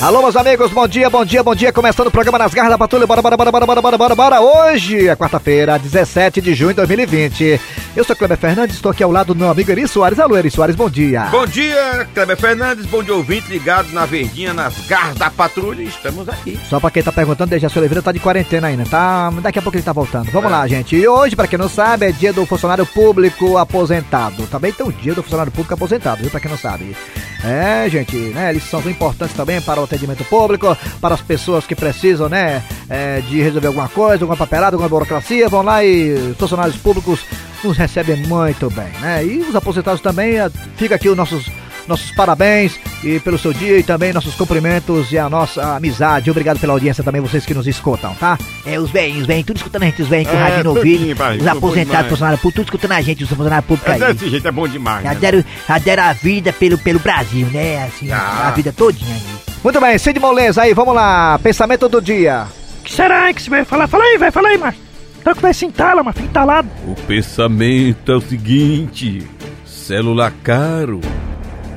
Alô, 0.00 0.22
meus 0.22 0.34
amigos, 0.34 0.72
bom 0.72 0.88
dia, 0.88 1.10
bom 1.10 1.22
dia, 1.26 1.42
bom 1.42 1.54
dia. 1.54 1.70
Começando 1.70 2.06
o 2.06 2.10
programa 2.10 2.38
Nas 2.38 2.54
Garras 2.54 2.70
da 2.70 2.78
Patrulha. 2.78 3.06
Bora, 3.06 3.20
bora, 3.20 3.36
bora, 3.36 3.52
bora, 3.52 3.66
bora, 3.66 3.82
bora, 3.82 3.98
bora, 3.98 4.14
bora. 4.14 4.40
Hoje 4.40 5.06
é 5.06 5.14
quarta-feira, 5.14 5.78
17 5.78 6.40
de 6.40 6.54
junho 6.54 6.70
de 6.70 6.76
2020. 6.76 7.60
Eu 7.94 8.02
sou 8.02 8.16
Kleber 8.16 8.38
Fernandes, 8.38 8.76
estou 8.76 8.90
aqui 8.90 9.02
ao 9.02 9.12
lado 9.12 9.34
do 9.34 9.38
meu 9.38 9.50
amigo 9.50 9.70
Eri 9.70 9.86
Soares. 9.86 10.18
Alô, 10.18 10.38
Eri 10.38 10.50
Soares, 10.50 10.74
bom 10.74 10.88
dia. 10.88 11.24
Bom 11.24 11.44
dia, 11.44 12.08
Kleber 12.14 12.38
Fernandes, 12.38 12.86
bom 12.86 13.02
dia 13.02 13.14
ouvinte 13.14 13.50
ligado 13.50 13.92
na 13.92 14.06
verdinha, 14.06 14.54
nas 14.54 14.74
garras 14.86 15.16
da 15.16 15.28
patrulha. 15.28 15.82
Estamos 15.82 16.26
aqui. 16.30 16.58
Só 16.66 16.80
pra 16.80 16.90
quem 16.90 17.02
tá 17.02 17.12
perguntando, 17.12 17.50
Dejaci 17.50 17.78
Oliveira 17.78 18.00
tá 18.00 18.10
de 18.10 18.20
quarentena 18.20 18.68
ainda, 18.68 18.86
tá? 18.86 19.28
Daqui 19.42 19.58
a 19.58 19.62
pouco 19.62 19.76
ele 19.76 19.84
tá 19.84 19.92
voltando. 19.92 20.30
Vamos 20.30 20.50
é. 20.50 20.54
lá, 20.54 20.66
gente. 20.66 20.96
E 20.96 21.06
hoje, 21.06 21.36
pra 21.36 21.46
quem 21.46 21.58
não 21.58 21.68
sabe, 21.68 22.06
é 22.06 22.12
dia 22.12 22.32
do 22.32 22.46
funcionário 22.46 22.86
público 22.86 23.58
aposentado. 23.58 24.46
Também 24.46 24.72
tem 24.72 24.86
o 24.86 24.92
dia 24.92 25.14
do 25.14 25.22
funcionário 25.22 25.52
público 25.52 25.74
aposentado, 25.74 26.22
viu? 26.22 26.30
Pra 26.30 26.40
quem 26.40 26.50
não 26.50 26.56
sabe. 26.56 26.96
É, 27.44 27.88
gente, 27.90 28.16
né? 28.16 28.50
Eles 28.50 28.64
são 28.64 28.80
importantes 28.88 29.34
também 29.34 29.60
para 29.60 29.80
o 29.80 29.89
atendimento 29.90 30.24
público, 30.24 30.76
para 31.00 31.14
as 31.14 31.20
pessoas 31.20 31.66
que 31.66 31.74
precisam, 31.74 32.28
né? 32.28 32.62
É, 32.88 33.20
de 33.20 33.40
resolver 33.40 33.68
alguma 33.68 33.88
coisa, 33.88 34.24
alguma 34.24 34.36
papelada, 34.36 34.76
alguma 34.76 34.88
burocracia, 34.88 35.48
vão 35.48 35.62
lá 35.62 35.84
e 35.84 36.34
funcionários 36.38 36.76
públicos 36.76 37.20
nos 37.62 37.76
recebem 37.76 38.16
muito 38.26 38.70
bem, 38.70 38.88
né? 39.00 39.24
E 39.24 39.40
os 39.40 39.54
aposentados 39.54 40.00
também, 40.00 40.38
é, 40.38 40.50
fica 40.76 40.94
aqui 40.94 41.08
os 41.08 41.16
nossos 41.16 41.46
nossos 41.90 42.12
parabéns 42.12 42.78
e 43.02 43.18
pelo 43.18 43.36
seu 43.36 43.52
dia 43.52 43.78
e 43.78 43.82
também 43.82 44.12
nossos 44.12 44.34
cumprimentos 44.34 45.10
e 45.10 45.18
a 45.18 45.28
nossa 45.28 45.76
amizade. 45.76 46.30
Obrigado 46.30 46.60
pela 46.60 46.72
audiência 46.72 47.02
também, 47.02 47.20
vocês 47.20 47.44
que 47.44 47.52
nos 47.52 47.66
escutam, 47.66 48.14
tá? 48.14 48.38
É, 48.64 48.78
os 48.78 48.90
velhinhos, 48.90 49.22
os 49.22 49.26
velhinhos, 49.26 49.46
tudo 49.46 49.56
escutando 49.56 49.82
a 49.82 49.86
gente, 49.86 50.02
os 50.02 50.08
velhinhos 50.08 50.30
com 50.30 50.38
é, 50.38 50.40
rádio 50.40 50.64
no 50.64 50.70
ouvido, 50.70 51.16
os 51.40 51.46
aposentados, 51.46 52.10
funcionários 52.10 52.40
públicos, 52.40 52.54
tudo 52.54 52.64
escutando 52.66 52.92
a 52.92 53.00
gente, 53.00 53.24
os 53.24 53.30
funcionários 53.30 53.66
públicos 53.66 53.92
aí. 53.92 54.14
Desse 54.14 54.30
jeito 54.30 54.46
é 54.46 54.52
bom 54.52 54.68
demais. 54.68 55.02
Já, 55.02 55.14
né? 55.14 55.44
já 55.66 55.78
deram 55.78 56.02
a 56.04 56.12
vida 56.12 56.52
pelo, 56.52 56.78
pelo 56.78 57.00
Brasil, 57.00 57.46
né? 57.48 57.84
Assim, 57.84 58.10
ah. 58.12 58.48
a 58.48 58.50
vida 58.52 58.72
todinha 58.72 59.14
aí. 59.14 59.39
Muito 59.62 59.80
bem, 59.80 59.98
Cid 59.98 60.18
Moleza 60.18 60.62
aí, 60.62 60.72
vamos 60.72 60.94
lá, 60.94 61.38
pensamento 61.38 61.88
do 61.88 62.00
dia. 62.00 62.46
que 62.82 62.92
será 62.92 63.32
que 63.32 63.42
você 63.42 63.50
vai 63.50 63.64
falar? 63.64 63.86
Fala 63.86 64.04
aí, 64.04 64.16
vai, 64.18 64.30
fala 64.30 64.48
aí, 64.48 64.58
mas. 64.58 64.74
Que 65.22 65.42
vai 65.42 65.52
se 65.52 65.66
entala, 65.66 66.02
mas 66.02 66.14
fica 66.14 66.28
entalado. 66.28 66.68
O 66.88 66.94
pensamento 67.02 68.10
é 68.10 68.16
o 68.16 68.20
seguinte: 68.22 69.22
celular 69.66 70.32
caro 70.42 71.00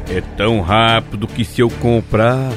é 0.09 0.21
tão 0.37 0.61
rápido 0.61 1.27
que 1.27 1.43
se 1.43 1.59
eu 1.61 1.69
comprar, 1.69 2.51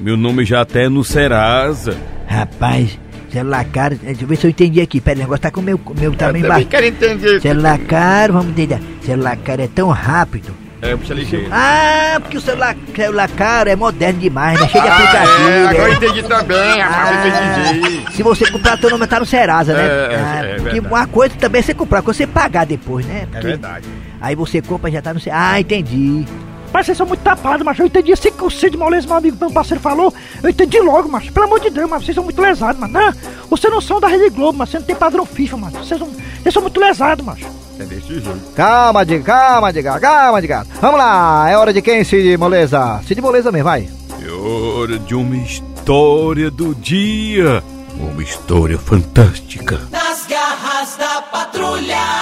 meu 0.00 0.16
nome 0.16 0.44
já 0.46 0.62
até 0.62 0.86
é 0.86 0.88
no 0.88 1.04
Serasa. 1.04 1.96
Rapaz, 2.26 2.98
celular 3.30 3.64
caro, 3.66 3.96
deixa 3.96 4.22
eu 4.22 4.26
ver 4.28 4.36
se 4.36 4.46
eu 4.46 4.50
entendi 4.50 4.80
aqui. 4.80 4.98
Pera, 4.98 5.18
o 5.18 5.20
negócio 5.20 5.42
tá 5.42 5.50
com 5.50 5.60
o 5.60 5.62
meu, 5.62 5.78
meu 5.98 6.14
também 6.14 6.42
baixo. 6.42 6.66
quero 6.66 6.86
entender. 6.86 7.40
Celular 7.42 7.78
caro, 7.80 8.32
vamos 8.32 8.48
entender. 8.50 8.80
Celular 9.02 9.36
caro 9.36 9.60
é 9.62 9.68
tão 9.68 9.90
rápido. 9.90 10.59
É, 10.82 10.96
puxa 10.96 11.12
ligeiro. 11.12 11.48
Ah, 11.50 12.18
porque 12.20 12.38
o 12.38 12.40
celular, 12.40 12.74
celular 12.94 13.28
caro 13.30 13.68
é 13.68 13.76
moderno 13.76 14.18
demais, 14.18 14.58
né? 14.58 14.66
Cheio 14.68 14.82
de 14.82 14.88
ah, 14.88 14.94
aplicativo. 14.94 15.48
É, 15.48 15.68
agora 15.68 15.88
eu 15.88 15.94
entendi 15.94 16.22
também, 16.22 16.80
rapaz, 16.80 17.34
ah, 17.34 17.72
entendi. 17.74 18.12
Se 18.16 18.22
você 18.22 18.50
comprar, 18.50 18.78
teu 18.78 18.90
nome 18.90 19.06
tá 19.06 19.20
no 19.20 19.26
Serasa, 19.26 19.74
né? 19.74 19.84
É, 19.84 20.16
ah, 20.16 20.46
é, 20.46 20.50
é 20.52 20.56
porque 20.56 20.80
uma 20.80 21.06
coisa 21.06 21.34
também 21.36 21.58
é 21.58 21.62
você 21.62 21.74
comprar, 21.74 22.00
quando 22.02 22.16
você 22.16 22.26
pagar 22.26 22.64
depois, 22.64 23.04
né? 23.04 23.26
Porque 23.30 23.46
é 23.46 23.50
verdade. 23.50 23.88
Aí 24.20 24.34
você 24.34 24.62
compra 24.62 24.90
já 24.90 25.02
tá 25.02 25.12
no 25.12 25.20
Serasa. 25.20 25.52
Ah, 25.52 25.60
entendi. 25.60 26.24
Mas 26.72 26.86
vocês 26.86 26.98
são 26.98 27.06
muito 27.06 27.20
tapados, 27.20 27.64
mas 27.64 27.78
eu 27.78 27.86
entendi 27.86 28.12
assim 28.12 28.30
que 28.30 28.44
o 28.44 28.50
Cid 28.50 28.76
Moleza, 28.76 29.06
meu 29.06 29.16
amigo, 29.16 29.36
meu 29.40 29.50
parceiro, 29.50 29.82
falou. 29.82 30.12
Eu 30.42 30.50
entendi 30.50 30.78
logo, 30.80 31.08
mas 31.08 31.28
pelo 31.30 31.46
amor 31.46 31.60
de 31.60 31.70
Deus, 31.70 31.90
mas 31.90 32.04
vocês 32.04 32.14
são 32.14 32.24
muito 32.24 32.40
lesados, 32.40 32.80
mas 32.80 32.90
não, 32.90 33.12
vocês 33.48 33.72
não 33.72 33.80
são 33.80 34.00
da 34.00 34.08
Rede 34.08 34.30
Globo, 34.30 34.58
mas 34.58 34.70
você 34.70 34.78
não 34.78 34.86
tem 34.86 34.96
padrão 34.96 35.26
FIFA, 35.26 35.56
mas 35.56 35.72
vocês 35.72 35.98
são, 35.98 36.08
vocês 36.08 36.54
são 36.54 36.62
muito 36.62 36.78
lesados, 36.80 37.24
mas. 37.24 37.40
É 37.78 37.84
desse 37.84 38.20
jeito. 38.20 38.38
Calma, 38.54 39.04
de 39.04 39.18
calma, 39.20 39.72
de 39.72 39.82
calma, 39.82 40.42
de 40.42 40.48
Vamos 40.80 40.98
lá, 40.98 41.48
é 41.48 41.56
hora 41.56 41.72
de 41.72 41.80
quem, 41.80 42.04
Cid 42.04 42.36
Moleza? 42.36 43.00
Cid 43.06 43.20
Moleza 43.20 43.50
mesmo, 43.50 43.64
vai. 43.64 43.88
É 44.22 44.30
hora 44.30 44.98
de 44.98 45.14
uma 45.14 45.36
história 45.36 46.50
do 46.50 46.74
dia. 46.74 47.62
Uma 47.98 48.22
história 48.22 48.78
fantástica. 48.78 49.80
Nas 49.90 50.26
garras 50.26 50.96
da 50.96 51.22
patrulha. 51.22 52.19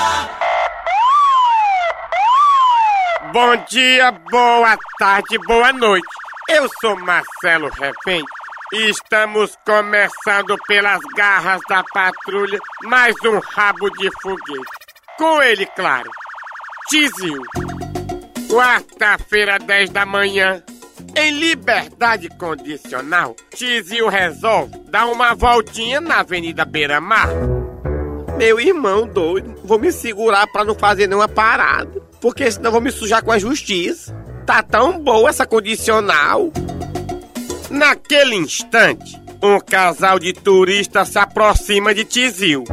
Bom 3.33 3.57
dia, 3.69 4.11
boa 4.31 4.79
tarde, 4.99 5.37
boa 5.47 5.71
noite. 5.71 6.09
Eu 6.49 6.67
sou 6.81 6.97
Marcelo 6.97 7.69
Refém 7.69 8.25
e 8.73 8.89
estamos 8.89 9.55
começando 9.67 10.57
pelas 10.67 11.01
garras 11.15 11.61
da 11.69 11.85
patrulha 11.93 12.59
mais 12.85 13.15
um 13.27 13.39
rabo 13.39 13.91
de 13.91 14.11
foguete. 14.23 14.65
Com 15.19 15.43
ele, 15.43 15.67
claro, 15.67 16.11
Tizil. 16.89 17.43
Quarta-feira, 18.51 19.59
10 19.59 19.91
da 19.91 20.07
manhã, 20.07 20.63
em 21.15 21.31
liberdade 21.33 22.31
condicional, 22.31 23.37
Tizil 23.51 24.09
resolve 24.09 24.79
dar 24.89 25.07
uma 25.07 25.35
voltinha 25.35 26.01
na 26.01 26.21
Avenida 26.21 26.65
Beira 26.65 26.99
Mar. 26.99 27.29
Meu 28.39 28.59
irmão 28.59 29.07
doido, 29.07 29.55
vou 29.65 29.79
me 29.79 29.93
segurar 29.93 30.47
para 30.47 30.65
não 30.65 30.75
fazer 30.75 31.07
nenhuma 31.07 31.29
parada 31.29 31.98
porque 32.21 32.51
senão 32.51 32.71
vou 32.71 32.81
me 32.81 32.91
sujar 32.91 33.23
com 33.23 33.33
a 33.33 33.39
justiça. 33.39 34.15
Tá 34.47 34.63
tão 34.63 34.99
boa 34.99 35.29
essa 35.29 35.47
condicional. 35.47 36.51
Naquele 37.71 38.37
instante, 38.37 39.21
um 39.43 39.61
casal 39.61 40.19
de 40.19 40.33
turistas 40.33 41.09
se 41.09 41.19
aproxima 41.19 41.95
de 41.95 42.05
Tizil. 42.05 42.65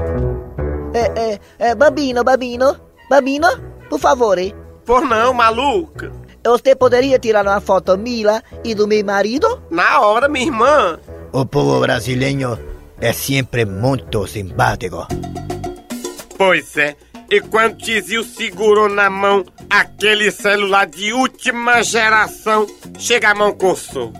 É, 0.93 1.33
é, 1.33 1.39
é, 1.59 1.75
Bambino, 1.75 2.23
Bambino, 2.23 2.79
Bambino, 3.09 3.47
por 3.89 3.99
favor, 3.99 4.37
hein? 4.37 4.55
Por 4.85 5.01
não, 5.01 5.33
maluca. 5.33 6.11
Você 6.43 6.75
poderia 6.75 7.19
tirar 7.19 7.45
uma 7.45 7.59
foto 7.59 7.97
minha 7.97 8.41
e 8.63 8.75
do 8.75 8.87
meu 8.87 9.03
marido? 9.03 9.61
Na 9.69 9.99
hora, 9.99 10.29
minha 10.29 10.45
irmã. 10.45 10.99
O 11.33 11.45
povo 11.45 11.79
brasileiro 11.81 12.57
é 13.01 13.11
sempre 13.11 13.65
muito 13.65 14.25
simpático. 14.27 15.07
Pois 16.37 16.77
é, 16.77 16.95
e 17.29 17.41
quando 17.41 17.77
Tizil 17.77 18.23
segurou 18.23 18.87
na 18.87 19.09
mão 19.09 19.43
aquele 19.69 20.31
celular 20.31 20.85
de 20.85 21.13
última 21.13 21.81
geração, 21.83 22.67
chega 22.97 23.29
a 23.29 23.35
mão 23.35 23.53
coçou. 23.53 24.13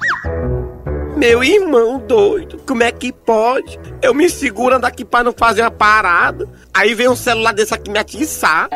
Meu 1.15 1.43
irmão 1.43 1.99
doido, 1.99 2.61
como 2.67 2.83
é 2.83 2.91
que 2.91 3.11
pode? 3.11 3.79
Eu 4.01 4.13
me 4.13 4.29
segurando 4.29 4.85
aqui 4.85 5.05
para 5.05 5.23
não 5.23 5.33
fazer 5.33 5.61
uma 5.61 5.71
parada. 5.71 6.47
Aí 6.73 6.93
vem 6.93 7.07
um 7.07 7.15
celular 7.15 7.53
desse 7.53 7.73
aqui 7.73 7.89
me 7.89 7.97
atiçar. 7.97 8.69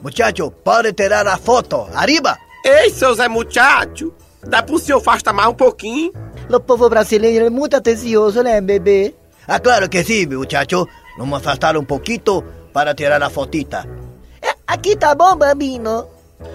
Muchacho, 0.00 0.50
pode 0.50 0.92
tirar 0.92 1.26
a 1.26 1.36
foto. 1.36 1.88
Arriba! 1.92 2.38
Ei, 2.64 2.90
seu 2.90 3.14
Zé 3.14 3.28
Muchacho, 3.28 4.12
dá 4.46 4.62
pro 4.62 4.78
senhor 4.78 4.98
afastar 4.98 5.32
mais 5.32 5.48
um 5.48 5.54
pouquinho? 5.54 6.12
O 6.48 6.60
povo 6.60 6.88
brasileiro 6.88 7.46
é 7.46 7.50
muito 7.50 7.74
atencioso, 7.74 8.42
né, 8.42 8.60
bebê? 8.60 9.14
Ah, 9.48 9.58
claro 9.58 9.88
que 9.88 10.02
sim, 10.04 10.26
muchacho. 10.26 10.86
Vamos 11.18 11.38
afastar 11.38 11.76
um 11.76 11.84
pouquinho 11.84 12.44
para 12.76 12.94
tirar 12.94 13.22
a 13.22 13.30
fotita. 13.30 13.88
É, 14.42 14.54
aqui 14.66 14.94
tá 14.94 15.14
bom, 15.14 15.34
Bambino? 15.34 16.06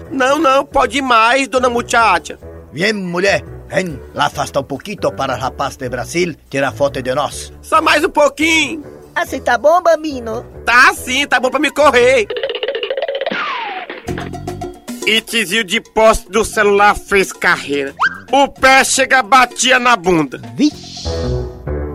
Não, 0.08 0.38
não, 0.38 0.64
pode 0.64 1.02
mais, 1.02 1.48
dona 1.48 1.68
muchacha. 1.68 2.38
Vem, 2.72 2.92
mulher. 2.92 3.42
Vem, 3.66 4.00
lá 4.14 4.26
afasta 4.26 4.60
um 4.60 4.62
pouquinho 4.62 5.10
para 5.16 5.34
rapaz 5.34 5.74
de 5.74 5.88
Brasil 5.88 6.36
tirar 6.48 6.70
foto 6.70 7.02
de 7.02 7.12
nós. 7.12 7.52
Só 7.60 7.82
mais 7.82 8.04
um 8.04 8.08
pouquinho. 8.08 8.84
Assim 9.16 9.40
tá 9.40 9.58
bom, 9.58 9.82
Bambino? 9.82 10.46
Tá 10.64 10.94
sim, 10.94 11.26
tá 11.26 11.40
bom 11.40 11.50
pra 11.50 11.58
me 11.58 11.72
correr. 11.72 12.28
E 15.04 15.20
tizio 15.22 15.64
de 15.64 15.80
poste 15.80 16.30
do 16.30 16.44
celular 16.44 16.94
fez 16.94 17.32
carreira. 17.32 17.96
O 18.30 18.46
pé 18.46 18.84
chega 18.84 19.24
batia 19.24 19.80
na 19.80 19.96
bunda. 19.96 20.40
Vixe. 20.54 21.41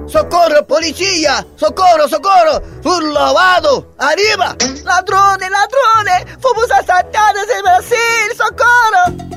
¡Socorro, 0.07 0.65
policía! 0.65 1.45
¡Socorro, 1.57 2.07
socorro! 2.07 2.61
¡Un! 2.85 3.13
¡Arriba! 3.97 4.55
¡Ladrones, 4.85 5.49
ladrones! 5.51 6.37
¡Fomos 6.41 6.71
assaltados 6.71 7.43
em 7.49 7.61
Brasil! 7.61 7.97
¡Socorro! 8.37 9.27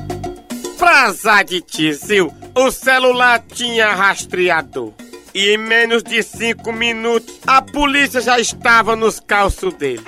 Pra 0.79 1.43
de 1.43 1.61
Tizil, 1.61 2.31
o 2.55 2.71
celular 2.71 3.43
tinha 3.53 3.93
rastreador. 3.93 4.93
E 5.33 5.53
em 5.53 5.57
menos 5.57 6.03
de 6.03 6.23
cinco 6.23 6.71
minutos, 6.71 7.35
a 7.45 7.61
polícia 7.61 8.21
já 8.21 8.39
estava 8.39 8.95
nos 8.95 9.19
calços 9.19 9.73
dele. 9.73 10.03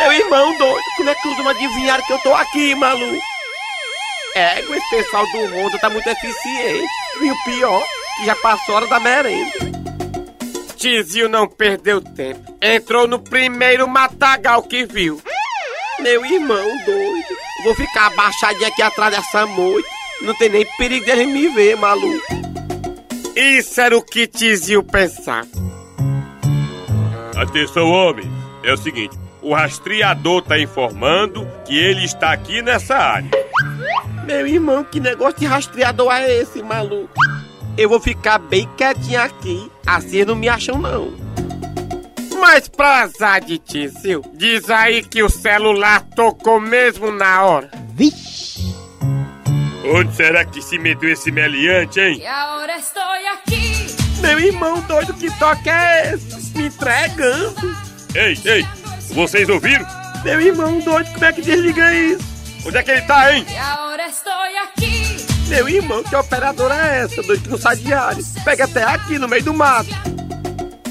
Meu 0.00 0.12
irmão 0.12 0.56
doido, 0.56 0.82
como 0.96 1.10
é 1.10 1.14
que 1.14 1.28
não 1.28 1.48
adivinharam 1.50 2.04
que 2.04 2.12
eu 2.14 2.18
tô 2.20 2.34
aqui, 2.34 2.74
maluco? 2.74 3.22
É, 4.34 4.60
esse 4.60 4.90
pessoal 4.90 5.26
do 5.26 5.48
mundo 5.50 5.78
tá 5.78 5.90
muito 5.90 6.08
eficiente. 6.08 6.88
E 7.20 7.30
o 7.30 7.44
pior 7.44 7.99
já 8.24 8.34
passou 8.36 8.74
a 8.74 8.78
hora 8.78 8.86
da 8.86 9.00
merenda. 9.00 9.70
Tizio 10.76 11.28
não 11.28 11.46
perdeu 11.46 12.00
tempo. 12.00 12.56
Entrou 12.60 13.06
no 13.06 13.18
primeiro 13.18 13.86
matagal 13.86 14.62
que 14.62 14.86
viu. 14.86 15.20
Meu 16.00 16.24
irmão 16.24 16.66
doido. 16.86 17.36
Vou 17.64 17.74
ficar 17.74 18.06
abaixadinho 18.06 18.66
aqui 18.66 18.80
atrás 18.80 19.14
dessa 19.14 19.46
moita. 19.46 19.88
Não 20.22 20.34
tem 20.34 20.48
nem 20.48 20.66
perigo 20.78 21.04
dele 21.04 21.26
me 21.26 21.48
ver, 21.48 21.76
maluco. 21.76 22.24
Isso 23.36 23.80
era 23.80 23.96
o 23.96 24.02
que 24.02 24.26
Tizio 24.26 24.82
pensava. 24.82 25.48
Atenção, 27.36 27.90
homem. 27.90 28.30
É 28.62 28.72
o 28.72 28.76
seguinte: 28.76 29.18
o 29.42 29.54
rastreador 29.54 30.42
tá 30.42 30.58
informando 30.58 31.46
que 31.66 31.78
ele 31.78 32.04
está 32.04 32.32
aqui 32.32 32.62
nessa 32.62 32.96
área. 32.96 33.30
Meu 34.24 34.46
irmão, 34.46 34.84
que 34.84 35.00
negócio 35.00 35.40
de 35.40 35.46
rastreador 35.46 36.12
é 36.12 36.30
esse, 36.38 36.62
maluco? 36.62 37.12
Eu 37.76 37.88
vou 37.88 38.00
ficar 38.00 38.38
bem 38.38 38.68
quietinho 38.76 39.20
aqui. 39.20 39.70
Assim 39.86 40.24
não 40.24 40.34
me 40.34 40.48
acham, 40.48 40.78
não. 40.78 41.12
Mas 42.40 42.68
pra 42.68 43.02
azar 43.02 43.40
de 43.40 43.58
Tizil, 43.58 44.22
diz 44.34 44.70
aí 44.70 45.02
que 45.02 45.22
o 45.22 45.28
celular 45.28 46.02
tocou 46.16 46.58
mesmo 46.58 47.10
na 47.10 47.42
hora. 47.44 47.70
Vixe. 47.94 48.74
Onde 49.84 50.14
será 50.14 50.44
que 50.44 50.62
se 50.62 50.78
meteu 50.78 51.10
esse 51.10 51.30
meliante, 51.30 52.00
hein? 52.00 52.18
Y 52.18 52.26
ahora 52.26 52.76
estoy 52.76 53.26
aquí. 53.32 53.86
Meu 54.20 54.38
irmão 54.38 54.80
doido, 54.82 55.14
que 55.14 55.30
toque 55.38 55.68
é 55.68 56.14
esse? 56.14 56.56
Me 56.56 56.66
entregando. 56.66 57.76
Ei, 58.14 58.38
ei, 58.44 58.66
vocês 59.14 59.48
ouviram? 59.48 59.86
Meu 60.24 60.40
irmão 60.40 60.78
doido, 60.80 61.12
como 61.12 61.24
é 61.24 61.32
que 61.32 61.42
desliga 61.42 61.94
isso? 61.94 62.24
Onde 62.66 62.76
é 62.76 62.82
que 62.82 62.90
ele 62.90 63.02
tá, 63.02 63.34
hein? 63.34 63.44
Y 63.48 63.56
ahora 63.58 64.06
estoy 64.06 64.56
aquí. 64.56 65.09
Meu 65.50 65.68
irmão, 65.68 66.00
que 66.04 66.14
operadora 66.14 66.74
é 66.76 66.98
essa, 67.00 67.20
doido, 67.24 67.42
que 67.42 67.48
não 67.48 67.58
sai 67.58 67.74
de 67.74 67.92
área? 67.92 68.22
Pega 68.44 68.64
até 68.66 68.84
aqui, 68.84 69.18
no 69.18 69.26
meio 69.26 69.42
do 69.42 69.52
mato. 69.52 69.90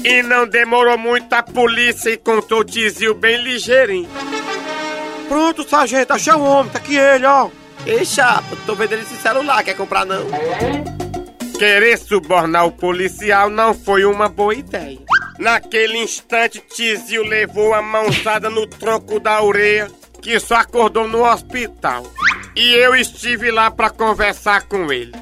E 0.04 0.22
não 0.22 0.46
demorou 0.46 0.98
muito, 0.98 1.32
a 1.32 1.42
polícia 1.42 2.12
encontrou 2.12 2.60
o 2.60 2.64
Tizil 2.64 3.14
bem 3.14 3.42
ligeirinho. 3.42 4.08
Pronto, 5.28 5.66
sargento, 5.66 6.12
achei 6.12 6.34
o 6.34 6.42
homem, 6.42 6.70
tá 6.70 6.78
aqui 6.78 6.94
ele, 6.94 7.24
ó. 7.24 7.48
Ei, 7.86 8.04
chapa, 8.04 8.54
tô 8.66 8.74
vendendo 8.74 9.00
esse 9.00 9.16
celular, 9.16 9.64
quer 9.64 9.74
comprar 9.74 10.04
não? 10.04 10.26
Querer 11.58 11.96
subornar 11.96 12.66
o 12.66 12.72
policial 12.72 13.48
não 13.48 13.72
foi 13.72 14.04
uma 14.04 14.28
boa 14.28 14.54
ideia. 14.54 14.98
Naquele 15.38 15.96
instante, 15.96 16.62
Tizil 16.74 17.22
levou 17.22 17.72
a 17.72 17.80
mãozada 17.80 18.50
no 18.50 18.66
tronco 18.66 19.18
da 19.18 19.42
orelha, 19.42 19.90
que 20.20 20.38
só 20.38 20.56
acordou 20.56 21.08
no 21.08 21.24
hospital. 21.24 22.04
E 22.60 22.74
eu 22.74 22.94
estive 22.94 23.50
lá 23.50 23.70
para 23.70 23.88
conversar 23.88 24.68
com 24.68 24.92
ele. 24.92 25.14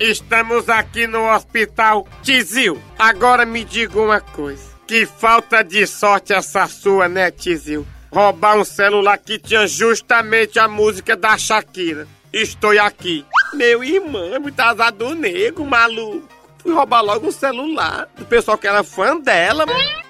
Estamos 0.00 0.68
aqui 0.68 1.06
no 1.06 1.32
hospital. 1.32 2.08
Tizil, 2.24 2.82
agora 2.98 3.46
me 3.46 3.62
diga 3.62 4.00
uma 4.00 4.20
coisa. 4.20 4.64
Que 4.84 5.06
falta 5.06 5.62
de 5.62 5.86
sorte 5.86 6.32
essa 6.32 6.66
sua, 6.66 7.08
né, 7.08 7.30
Tizil? 7.30 7.86
Roubar 8.10 8.58
um 8.58 8.64
celular 8.64 9.16
que 9.18 9.38
tinha 9.38 9.64
justamente 9.64 10.58
a 10.58 10.66
música 10.66 11.16
da 11.16 11.38
Shakira. 11.38 12.08
Estou 12.32 12.76
aqui. 12.80 13.24
Meu 13.54 13.84
irmão, 13.84 14.34
é 14.34 14.40
muito 14.40 14.58
azar 14.58 14.92
do 14.92 15.14
nego, 15.14 15.64
maluco. 15.64 16.28
Fui 16.58 16.74
roubar 16.74 17.02
logo 17.02 17.28
um 17.28 17.32
celular 17.32 18.08
do 18.16 18.24
pessoal 18.24 18.58
que 18.58 18.66
era 18.66 18.82
fã 18.82 19.20
dela. 19.20 19.64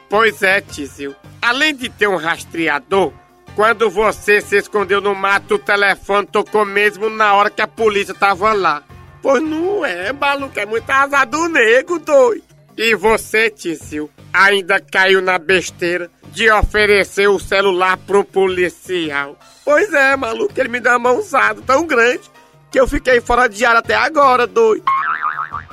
Pois 0.08 0.42
é, 0.42 0.62
Tizil. 0.62 1.14
Além 1.42 1.74
de 1.74 1.90
ter 1.90 2.08
um 2.08 2.16
rastreador, 2.16 3.12
quando 3.58 3.90
você 3.90 4.40
se 4.40 4.56
escondeu 4.56 5.00
no 5.00 5.16
mato, 5.16 5.56
o 5.56 5.58
telefone 5.58 6.28
tocou 6.28 6.64
mesmo 6.64 7.10
na 7.10 7.34
hora 7.34 7.50
que 7.50 7.60
a 7.60 7.66
polícia 7.66 8.14
tava 8.14 8.52
lá. 8.52 8.84
Pois 9.20 9.42
não 9.42 9.84
é, 9.84 10.12
maluco, 10.12 10.60
é 10.60 10.64
muito 10.64 10.88
azar 10.88 11.26
do 11.26 11.48
nego, 11.48 11.98
doido. 11.98 12.44
E 12.76 12.94
você, 12.94 13.50
Tizil, 13.50 14.08
ainda 14.32 14.78
caiu 14.78 15.20
na 15.20 15.40
besteira 15.40 16.08
de 16.28 16.48
oferecer 16.48 17.28
o 17.28 17.40
celular 17.40 17.96
pro 17.96 18.22
policial. 18.22 19.36
Pois 19.64 19.92
é, 19.92 20.14
maluco, 20.14 20.52
ele 20.56 20.68
me 20.68 20.78
deu 20.78 20.92
uma 20.92 21.10
mãozada 21.10 21.60
tão 21.62 21.84
grande 21.84 22.30
que 22.70 22.78
eu 22.78 22.86
fiquei 22.86 23.20
fora 23.20 23.48
de 23.48 23.64
ar 23.64 23.74
até 23.74 23.96
agora, 23.96 24.46
doido. 24.46 24.84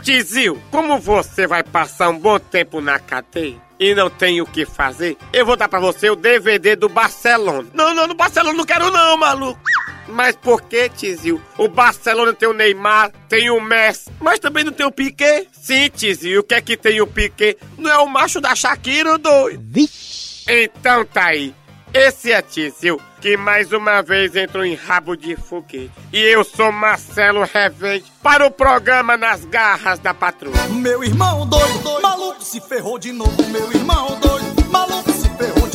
Tizil, 0.02 0.60
como 0.72 0.98
você 0.98 1.46
vai 1.46 1.62
passar 1.62 2.10
um 2.10 2.18
bom 2.18 2.40
tempo 2.40 2.82
na 2.82 2.98
cadeia 2.98 3.65
e 3.80 3.94
não 3.94 4.10
tem 4.10 4.42
o 4.42 4.46
que 4.46 4.66
fazer, 4.66 5.18
eu 5.34 5.46
vou 5.46 5.56
dar 5.56 5.68
pra 5.68 5.80
você 5.80 6.10
o 6.10 6.16
DVD 6.16 6.76
do 6.76 6.90
Barcelona. 6.90 7.68
Não, 7.74 7.94
não, 7.94 8.08
no 8.08 8.14
Barcelona 8.14 8.58
não 8.58 8.66
quero 8.66 8.92
não, 8.92 9.18
maluco. 9.18 9.60
Mas 10.08 10.36
por 10.36 10.62
que, 10.62 10.88
Tizil? 10.90 11.42
O 11.58 11.68
Barcelona 11.68 12.34
tem 12.34 12.48
o 12.48 12.54
Neymar, 12.54 13.12
tem 13.28 13.50
o 13.50 13.60
Messi, 13.60 14.10
mas 14.20 14.40
também 14.40 14.64
não 14.64 14.72
tem 14.72 14.86
o 14.86 14.92
Piquet? 14.92 15.50
Sim, 15.52 15.90
Tizil, 15.90 16.42
o 16.42 16.44
que 16.44 16.54
é 16.54 16.62
que 16.62 16.78
tem 16.78 17.02
o 17.02 17.08
Piquet? 17.08 17.58
Não 17.78 17.90
é 17.90 17.98
o 17.98 18.08
macho 18.08 18.40
da 18.40 18.56
Shakira, 18.56 19.18
doido? 19.18 19.60
Vixe. 19.64 20.44
Então 20.48 21.04
tá 21.06 21.26
aí. 21.26 21.54
Esse 21.98 22.34
é 22.34 22.42
Tizil, 22.42 23.00
que 23.22 23.38
mais 23.38 23.72
uma 23.72 24.02
vez 24.02 24.36
entrou 24.36 24.66
em 24.66 24.76
rabo 24.76 25.16
de 25.16 25.38
foguete. 25.38 25.90
E 26.12 26.20
eu 26.20 26.44
sou 26.44 26.70
Marcelo 26.70 27.46
Revente 27.46 28.12
para 28.22 28.46
o 28.46 28.52
programa 28.52 29.16
Nas 29.16 29.46
Garras 29.46 29.98
da 30.00 30.14
Patrulha. 30.14 30.62
Meu 30.68 31.06
irmão 31.06 31.48
doido, 31.48 32.02
maluco 32.02 32.44
se 32.44 32.60
ferrou 32.60 33.00
de 33.00 33.14
novo, 33.14 33.42
meu 33.48 33.72
irmão 33.72 34.08
doido, 34.20 34.70
maluco 34.70 35.10
se 35.10 35.30
ferrou 35.38 35.70
de 35.70 35.75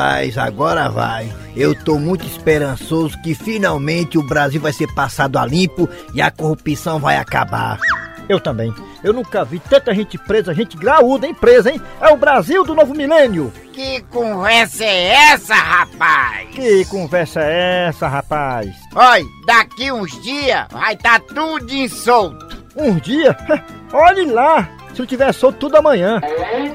Rapaz, 0.00 0.38
agora 0.38 0.88
vai. 0.88 1.30
Eu 1.54 1.74
tô 1.74 1.98
muito 1.98 2.26
esperançoso 2.26 3.20
que 3.20 3.34
finalmente 3.34 4.16
o 4.16 4.22
Brasil 4.22 4.58
vai 4.58 4.72
ser 4.72 4.86
passado 4.94 5.38
a 5.38 5.44
limpo 5.44 5.86
e 6.14 6.22
a 6.22 6.30
corrupção 6.30 6.98
vai 6.98 7.18
acabar. 7.18 7.78
Eu 8.26 8.40
também. 8.40 8.72
Eu 9.04 9.12
nunca 9.12 9.44
vi 9.44 9.60
tanta 9.60 9.94
gente 9.94 10.16
presa, 10.16 10.54
gente 10.54 10.74
graúda 10.74 11.26
em 11.26 11.34
presa, 11.34 11.70
hein? 11.70 11.78
É 12.00 12.08
o 12.08 12.16
Brasil 12.16 12.64
do 12.64 12.74
novo 12.74 12.94
milênio. 12.94 13.52
Que 13.74 14.00
conversa 14.04 14.84
é 14.84 15.32
essa, 15.32 15.54
rapaz? 15.54 16.48
Que 16.50 16.82
conversa 16.86 17.40
é 17.42 17.88
essa, 17.88 18.08
rapaz? 18.08 18.74
Olha, 18.94 19.26
daqui 19.44 19.92
uns 19.92 20.18
dias 20.22 20.66
vai 20.70 20.96
tá 20.96 21.20
tudo 21.20 21.70
insolto. 21.74 22.64
Uns 22.74 23.02
dias? 23.02 23.36
Olhe 23.92 24.24
lá. 24.24 24.66
Se 24.94 25.00
eu 25.00 25.06
tiver 25.06 25.32
solto 25.32 25.58
tudo 25.58 25.76
amanhã. 25.76 26.20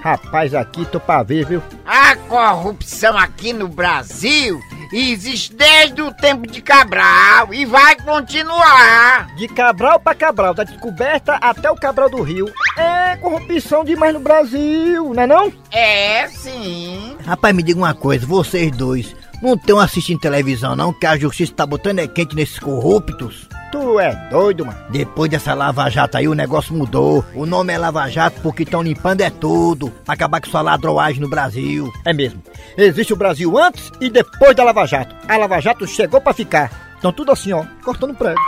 Rapaz, 0.01 0.53
aqui 0.53 0.85
tô 0.85 0.99
pra 0.99 1.23
ver, 1.23 1.45
viu? 1.45 1.61
A 1.85 2.15
corrupção 2.15 3.17
aqui 3.17 3.53
no 3.53 3.67
Brasil 3.67 4.59
existe 4.91 5.53
desde 5.53 6.01
o 6.01 6.13
tempo 6.13 6.47
de 6.47 6.61
Cabral 6.61 7.53
e 7.53 7.65
vai 7.65 7.95
continuar. 7.95 9.27
De 9.35 9.47
Cabral 9.47 9.99
pra 9.99 10.15
Cabral, 10.15 10.53
da 10.53 10.63
descoberta 10.63 11.35
até 11.35 11.69
o 11.69 11.75
Cabral 11.75 12.09
do 12.09 12.21
Rio. 12.21 12.51
É 12.77 13.15
corrupção 13.17 13.83
demais 13.83 14.13
no 14.13 14.19
Brasil, 14.19 15.13
não 15.13 15.23
é 15.23 15.27
não? 15.27 15.53
É, 15.71 16.27
sim. 16.27 17.17
Rapaz, 17.25 17.55
me 17.55 17.63
diga 17.63 17.79
uma 17.79 17.93
coisa, 17.93 18.25
vocês 18.25 18.71
dois, 18.71 19.15
não 19.41 19.53
estão 19.55 19.79
assistindo 19.79 20.19
televisão 20.19 20.75
não, 20.75 20.93
que 20.93 21.05
a 21.05 21.17
justiça 21.17 21.53
tá 21.53 21.65
botando 21.65 21.99
é 21.99 22.07
quente 22.07 22.35
nesses 22.35 22.59
corruptos? 22.59 23.47
Tu 23.75 23.99
é 23.99 24.15
doido, 24.29 24.65
mano. 24.65 24.79
Depois 24.89 25.29
dessa 25.29 25.53
Lava 25.53 25.89
Jato 25.89 26.15
aí, 26.15 26.29
o 26.29 26.33
negócio 26.33 26.73
mudou. 26.73 27.25
O 27.33 27.45
nome 27.45 27.73
é 27.73 27.77
Lava 27.77 28.07
Jato 28.07 28.39
porque 28.39 28.63
estão 28.63 28.81
limpando 28.81 29.19
é 29.19 29.29
tudo. 29.29 29.91
Acabar 30.07 30.39
com 30.39 30.49
sua 30.49 30.61
ladroagem 30.61 31.19
no 31.19 31.27
Brasil. 31.27 31.91
É 32.05 32.13
mesmo. 32.13 32.41
Existe 32.77 33.11
o 33.11 33.17
Brasil 33.17 33.57
antes 33.57 33.91
e 33.99 34.09
depois 34.09 34.55
da 34.55 34.63
Lava 34.63 34.85
Jato. 34.85 35.13
A 35.27 35.35
Lava 35.35 35.59
Jato 35.59 35.85
chegou 35.85 36.21
pra 36.21 36.33
ficar. 36.33 36.71
Então 36.97 37.11
tudo 37.11 37.33
assim, 37.33 37.51
ó, 37.51 37.65
cortando 37.83 38.15
prédio. 38.15 38.41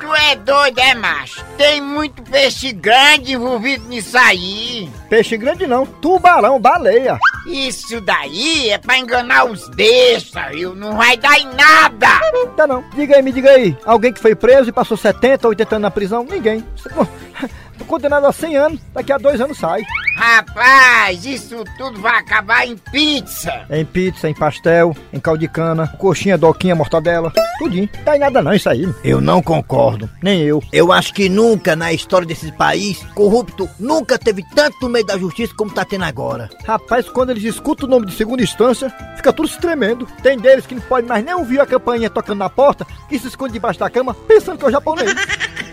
Tu 0.00 0.14
é 0.14 0.34
doido, 0.34 0.80
é, 0.80 0.94
macho? 0.94 1.44
Tem 1.56 1.80
muito 1.80 2.20
peixe 2.24 2.72
grande 2.72 3.34
envolvido 3.34 3.88
nisso 3.88 4.18
aí. 4.18 4.90
Peixe 5.08 5.36
grande 5.36 5.64
não, 5.64 5.86
tubarão, 5.86 6.60
baleia. 6.60 7.18
Isso 7.46 8.00
daí 8.00 8.70
é 8.70 8.78
pra 8.78 8.98
enganar 8.98 9.44
os 9.44 9.68
bestas, 9.70 10.50
viu? 10.50 10.74
Não 10.74 10.96
vai 10.96 11.16
dar 11.16 11.38
em 11.38 11.46
nada. 11.46 12.20
Tá 12.56 12.66
não. 12.66 12.84
Diga 12.94 13.16
aí, 13.16 13.22
me 13.22 13.32
diga 13.32 13.50
aí. 13.50 13.76
Alguém 13.84 14.12
que 14.12 14.20
foi 14.20 14.34
preso 14.34 14.68
e 14.68 14.72
passou 14.72 14.96
70, 14.96 15.48
80 15.48 15.76
anos 15.76 15.82
na 15.82 15.90
prisão? 15.90 16.24
Ninguém. 16.24 16.64
Tô 17.78 17.84
condenado 17.84 18.26
a 18.26 18.32
100 18.32 18.56
anos, 18.56 18.80
daqui 18.92 19.12
a 19.12 19.18
dois 19.18 19.40
anos 19.40 19.58
sai. 19.58 19.82
Rapaz, 20.16 21.24
isso 21.24 21.64
tudo 21.78 22.00
vai 22.00 22.18
acabar 22.18 22.66
em 22.66 22.76
pizza. 22.76 23.64
Em 23.70 23.84
pizza, 23.84 24.28
em 24.28 24.34
pastel, 24.34 24.94
em 25.12 25.18
caldo 25.18 25.40
de 25.40 25.48
cana, 25.48 25.88
coxinha, 25.98 26.36
doquinha, 26.36 26.74
mortadela, 26.74 27.32
tudinho. 27.58 27.88
Tá 28.04 28.16
em 28.16 28.20
nada 28.20 28.42
não 28.42 28.52
isso 28.52 28.68
aí. 28.68 28.88
Eu 29.02 29.20
não 29.20 29.42
concordo. 29.42 30.08
Nem 30.22 30.42
eu. 30.42 30.62
Eu 30.72 30.92
acho 30.92 31.14
que 31.14 31.28
nunca 31.28 31.74
na 31.74 31.92
história 31.92 32.26
desse 32.26 32.52
país, 32.52 33.02
corrupto 33.14 33.68
nunca 33.80 34.18
teve 34.18 34.44
tanto 34.54 34.76
no 34.82 34.90
meio 34.90 35.06
da 35.06 35.18
justiça 35.18 35.54
como 35.56 35.72
tá 35.72 35.84
tendo 35.84 36.04
agora. 36.04 36.50
Rapaz, 36.64 37.08
quando 37.08 37.30
eles 37.30 37.44
escutam 37.44 37.88
o 37.88 37.90
nome 37.90 38.06
de 38.06 38.12
segunda 38.12 38.42
instância, 38.42 38.90
fica 39.16 39.32
tudo 39.32 39.48
se 39.48 39.58
tremendo. 39.58 40.06
Tem 40.22 40.38
deles 40.38 40.66
que 40.66 40.74
não 40.74 40.82
pode 40.82 41.06
mais 41.06 41.24
nem 41.24 41.34
ouvir 41.34 41.60
a 41.60 41.66
campainha 41.66 42.10
tocando 42.10 42.38
na 42.38 42.50
porta, 42.50 42.86
que 43.08 43.18
se 43.18 43.28
esconde 43.28 43.54
debaixo 43.54 43.80
da 43.80 43.90
cama, 43.90 44.14
pensando 44.14 44.58
que 44.58 44.64
é 44.64 44.68
o 44.68 44.72
japonês. 44.72 45.14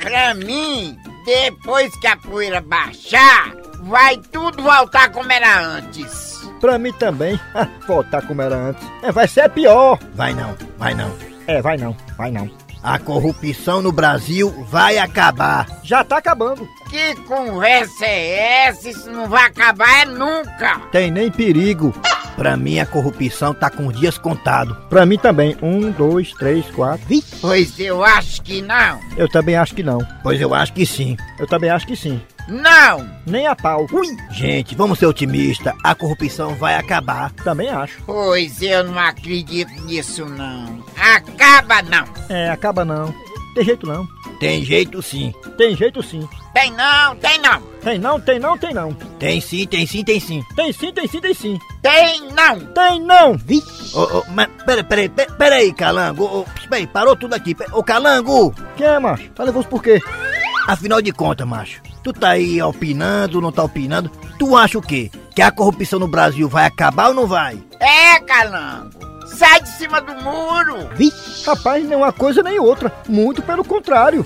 Pra 0.01 0.34
mim, 0.34 0.98
depois 1.30 1.96
que 1.98 2.08
a 2.08 2.18
poeira 2.18 2.60
baixar, 2.60 3.54
vai 3.84 4.18
tudo 4.18 4.64
voltar 4.64 5.12
como 5.12 5.32
era 5.32 5.60
antes. 5.60 6.42
Pra 6.60 6.80
mim 6.80 6.92
também, 6.94 7.40
voltar 7.88 8.26
como 8.26 8.42
era 8.42 8.56
antes. 8.56 8.84
É, 9.04 9.12
vai 9.12 9.28
ser 9.28 9.48
pior. 9.50 10.00
Vai 10.16 10.34
não, 10.34 10.56
vai 10.78 10.96
não. 10.96 11.16
É, 11.46 11.62
vai 11.62 11.78
não, 11.78 11.96
vai 12.18 12.32
não. 12.32 12.50
A 12.82 12.98
corrupção 12.98 13.80
no 13.80 13.92
Brasil 13.92 14.66
vai 14.70 14.98
acabar. 14.98 15.68
Já 15.84 16.04
tá 16.04 16.18
acabando. 16.18 16.68
Que 16.89 17.15
conversa 17.27 18.05
é 18.05 18.65
essa? 18.67 18.89
Isso 18.89 19.12
não 19.12 19.29
vai 19.29 19.46
acabar 19.46 20.01
é 20.01 20.05
nunca. 20.05 20.79
Tem 20.91 21.12
nem 21.12 21.31
perigo. 21.31 21.93
Pra 22.36 22.55
mim 22.58 22.79
a 22.79 22.86
corrupção 22.86 23.53
tá 23.53 23.69
com 23.69 23.91
dias 23.91 24.17
contados. 24.17 24.75
Pra 24.89 25.05
mim 25.05 25.17
também. 25.17 25.55
Um, 25.62 25.91
dois, 25.91 26.31
três, 26.34 26.65
quatro. 26.72 27.05
Pois 27.41 27.79
eu 27.79 28.03
acho 28.03 28.41
que 28.41 28.62
não. 28.62 29.00
Eu 29.17 29.29
também 29.29 29.55
acho 29.55 29.75
que 29.75 29.84
não. 29.84 30.00
Pois 30.24 30.41
eu 30.41 30.53
acho 30.53 30.74
que 30.74 30.86
sim. 30.86 31.15
Eu 31.38 31.46
também 31.46 31.69
acho 31.69 31.86
que 31.86 31.96
sim. 31.96 32.19
Não! 32.48 33.08
Nem 33.27 33.46
a 33.46 33.55
pau. 33.55 33.86
Ui! 33.91 34.08
Gente, 34.31 34.74
vamos 34.74 34.98
ser 34.98 35.05
otimistas. 35.05 35.74
A 35.84 35.93
corrupção 35.93 36.55
vai 36.55 36.75
acabar. 36.75 37.31
Também 37.43 37.69
acho. 37.69 38.01
Pois 38.05 38.62
eu 38.62 38.84
não 38.86 38.98
acredito 38.98 39.72
nisso, 39.84 40.25
não. 40.25 40.84
Acaba 40.98 41.84
não! 41.84 42.05
É, 42.29 42.50
acaba 42.50 42.84
não. 42.84 43.13
Tem 43.53 43.65
jeito 43.65 43.86
não. 43.86 44.08
Tem 44.39 44.63
jeito 44.63 45.01
sim. 45.01 45.34
Tem 45.58 45.75
jeito 45.75 46.01
sim. 46.01 46.27
Tem 46.53 46.72
não, 46.72 47.15
tem 47.15 47.39
não! 47.39 47.62
Tem 47.82 47.98
não, 47.98 48.20
tem 48.20 48.39
não, 48.39 48.58
tem 48.58 48.74
não. 48.74 48.94
Tem 49.20 49.39
sim, 49.39 49.65
tem 49.65 49.86
sim, 49.86 50.03
tem 50.03 50.20
sim. 50.20 50.44
Tem 50.56 50.74
sim, 50.74 50.91
tem 50.91 51.08
sim, 51.08 51.22
tem 51.22 51.34
sim. 51.34 51.60
Tem 51.82 52.22
não! 52.34 52.60
Tem 52.74 53.01
não. 53.01 53.38
Vixe! 53.38 53.96
Ô, 53.96 54.20
ô, 54.20 54.24
mas 54.29 54.50
peraí, 54.65 54.84
peraí, 54.84 55.10
peraí, 55.10 55.38
peraí, 55.38 55.74
Calango. 55.74 56.24
Ô, 56.24 56.39
ô, 56.41 56.46
peraí, 56.70 56.88
parou 56.88 57.15
tudo 57.15 57.34
aqui. 57.36 57.56
Ô, 57.72 57.84
Calango! 57.84 58.53
Quem 58.75 58.88
é, 58.88 59.00
macho? 59.00 59.29
Tá 59.29 59.46
nervoso 59.46 59.68
por 59.68 59.82
quê? 59.82 60.01
Afinal 60.68 61.01
de 61.01 61.12
contas, 61.12 61.48
macho, 61.48 61.82
tu 62.03 62.13
tá 62.13 62.32
aí 62.32 62.62
opinando, 62.62 63.41
não 63.41 63.51
tá 63.51 63.63
opinando? 63.63 64.12
Tu 64.38 64.56
acha 64.56 64.77
o 64.77 64.82
quê? 64.82 65.10
Que 65.34 65.41
a 65.41 65.51
corrupção 65.51 66.00
no 66.00 66.08
Brasil 66.08 66.48
vai 66.50 66.65
acabar 66.65 67.08
ou 67.08 67.13
não 67.13 67.25
vai? 67.25 67.58
É, 67.79 68.20
calango! 68.20 69.00
Sai 69.25 69.62
de 69.62 69.70
cima 69.70 70.01
do 70.01 70.13
muro! 70.22 70.89
Vixe. 70.96 71.46
Rapaz, 71.46 71.84
nem 71.88 71.98
uma 71.98 72.12
coisa 72.12 72.44
nem 72.44 72.60
outra. 72.60 72.94
Muito 73.08 73.41
pelo 73.41 73.63
contrário. 73.63 74.25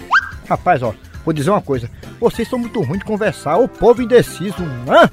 Rapaz, 0.49 0.81
ó, 0.81 0.93
vou 1.23 1.33
dizer 1.33 1.49
uma 1.49 1.61
coisa. 1.61 1.89
Vocês 2.19 2.47
são 2.47 2.59
muito 2.59 2.81
ruins 2.81 2.99
de 2.99 3.05
conversar. 3.05 3.57
O 3.57 3.67
povo 3.67 4.01
indeciso, 4.01 4.63
hã? 4.87 5.09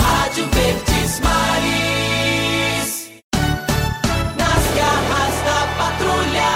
Rádio 0.00 0.44
Verdes 0.52 1.20
Maris. 1.20 3.10
Nas 4.38 4.64
garras 4.76 5.34
da 5.44 5.66
patrulha. 5.78 6.52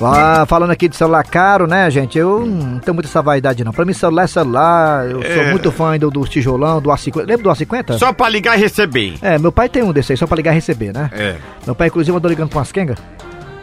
Lá, 0.00 0.46
falando 0.46 0.70
aqui 0.70 0.88
de 0.88 0.96
celular 0.96 1.22
caro, 1.24 1.66
né, 1.66 1.90
gente? 1.90 2.18
Eu 2.18 2.46
não 2.46 2.78
tenho 2.78 2.94
muita 2.94 3.08
essa 3.08 3.20
vaidade, 3.20 3.62
não. 3.64 3.72
Pra 3.72 3.84
mim, 3.84 3.92
celular 3.92 4.24
é 4.24 4.26
celular. 4.26 5.10
Eu 5.10 5.20
sou 5.22 5.30
É. 5.42 5.50
muito 5.50 5.70
fã 5.70 5.90
ainda 5.90 6.08
do 6.08 6.24
tijolão, 6.26 6.80
do 6.80 6.88
A50. 6.90 7.26
Lembra 7.26 7.42
do 7.42 7.50
A50? 7.50 7.98
Só 7.98 8.12
pra 8.12 8.28
ligar 8.28 8.56
e 8.56 8.60
receber. 8.60 9.14
É, 9.20 9.38
meu 9.38 9.52
pai 9.52 9.68
tem 9.68 9.82
um 9.82 9.92
desse 9.92 10.12
aí, 10.12 10.16
só 10.16 10.26
pra 10.26 10.36
ligar 10.36 10.52
e 10.52 10.54
receber, 10.54 10.92
né? 10.94 11.10
É. 11.12 11.36
Meu 11.66 11.74
pai, 11.74 11.88
inclusive, 11.88 12.16
andou 12.16 12.30
ligando 12.30 12.48
pra 12.48 12.58
umas 12.60 12.72
quenga. 12.72 12.94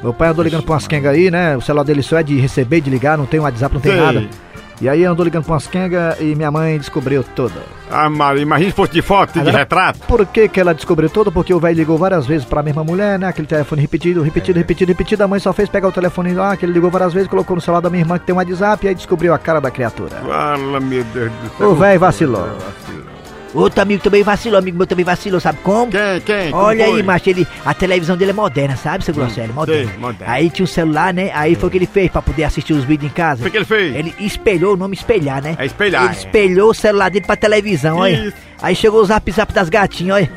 Meu 0.01 0.13
pai 0.13 0.29
andou 0.29 0.43
ligando 0.43 0.63
pra 0.63 0.73
umas 0.73 0.87
quenga 0.87 1.09
aí, 1.09 1.31
né? 1.31 1.57
O 1.57 1.61
celular 1.61 1.83
dele 1.83 2.03
só 2.03 2.17
é 2.19 2.23
de 2.23 2.39
receber, 2.39 2.81
de 2.81 2.89
ligar, 2.89 3.17
não 3.17 3.25
tem 3.25 3.39
WhatsApp, 3.39 3.73
não 3.73 3.81
tem 3.81 3.93
Sei. 3.93 4.01
nada. 4.01 4.27
E 4.79 4.87
aí 4.87 5.03
andou 5.03 5.23
ligando 5.23 5.43
pra 5.43 5.53
umas 5.53 5.65
quenga 5.65 6.15
e 6.19 6.35
minha 6.35 6.51
mãe 6.51 6.77
descobriu 6.77 7.23
tudo. 7.35 7.55
Ah, 7.89 8.07
Maria, 8.11 8.43
imagina 8.43 8.69
se 8.69 8.75
fosse 8.75 8.91
de 8.93 9.01
foto 9.01 9.31
e 9.31 9.33
de 9.33 9.39
Agora- 9.39 9.57
retrato. 9.57 9.99
Por 10.07 10.23
que, 10.27 10.47
que 10.47 10.59
ela 10.59 10.71
descobriu 10.71 11.09
tudo? 11.09 11.31
Porque 11.31 11.51
o 11.51 11.59
velho 11.59 11.75
ligou 11.75 11.97
várias 11.97 12.27
vezes 12.27 12.45
pra 12.45 12.61
mesma 12.61 12.83
mulher, 12.83 13.17
né? 13.17 13.27
Aquele 13.27 13.47
telefone 13.47 13.81
repetido, 13.81 14.21
repetido, 14.21 14.59
repetido, 14.59 14.91
repetido. 14.91 15.23
A 15.23 15.27
mãe 15.27 15.39
só 15.39 15.51
fez 15.51 15.67
pegar 15.67 15.87
o 15.87 15.91
telefone 15.91 16.31
lá, 16.35 16.55
que 16.55 16.63
ele 16.63 16.73
ligou 16.73 16.91
várias 16.91 17.11
vezes, 17.11 17.27
colocou 17.27 17.55
no 17.55 17.61
celular 17.61 17.81
da 17.81 17.89
minha 17.89 18.03
irmã 18.03 18.19
que 18.19 18.25
tem 18.27 18.35
um 18.35 18.37
WhatsApp 18.37 18.85
e 18.85 18.89
aí 18.89 18.93
descobriu 18.93 19.33
a 19.33 19.39
cara 19.39 19.59
da 19.59 19.71
criatura. 19.71 20.15
Fala, 20.17 20.79
meu 20.79 21.03
Deus 21.05 21.31
do 21.31 21.57
céu. 21.57 21.69
O 21.71 21.75
velho 21.75 21.99
vacilou. 21.99 22.47
Outro 23.53 23.81
amigo 23.81 24.03
também 24.03 24.23
vacilou, 24.23 24.59
amigo 24.59 24.77
meu 24.77 24.85
também 24.85 25.05
vacilou, 25.05 25.39
sabe 25.39 25.59
como? 25.63 25.91
Quem, 25.91 26.21
quem? 26.25 26.51
Como 26.51 26.63
Olha 26.63 26.85
foi? 26.85 26.95
aí, 26.97 27.03
macho, 27.03 27.29
ele, 27.29 27.47
a 27.65 27.73
televisão 27.73 28.15
dele 28.17 28.31
é 28.31 28.33
moderna, 28.33 28.75
sabe, 28.75 29.03
seu 29.03 29.13
Grosselio? 29.13 29.53
Moderna. 29.53 29.89
sei, 29.89 29.99
moderna. 29.99 30.33
Aí 30.33 30.49
tinha 30.49 30.63
o 30.65 30.67
celular, 30.67 31.13
né? 31.13 31.31
Aí 31.33 31.55
foi 31.55 31.67
o 31.67 31.71
que 31.71 31.77
ele 31.77 31.85
fez 31.87 32.11
pra 32.11 32.21
poder 32.21 32.43
assistir 32.43 32.73
os 32.73 32.83
vídeos 32.83 33.11
em 33.11 33.13
casa. 33.13 33.47
O 33.47 33.49
que, 33.51 33.57
ele 33.57 33.65
fez? 33.65 33.95
Ele 33.95 34.13
espelhou 34.19 34.73
o 34.73 34.77
nome 34.77 34.95
espelhar, 34.95 35.41
né? 35.41 35.55
É 35.57 35.65
espelhar, 35.65 36.03
Ele 36.03 36.13
é. 36.13 36.17
espelhou 36.17 36.71
o 36.71 36.73
celular 36.73 37.09
dele 37.09 37.25
pra 37.25 37.35
televisão, 37.35 37.97
olha. 37.97 38.33
Aí 38.61 38.75
chegou 38.75 39.01
o 39.01 39.05
zap 39.05 39.31
zap 39.31 39.53
das 39.53 39.69
gatinhas, 39.69 40.15
olha. 40.17 40.31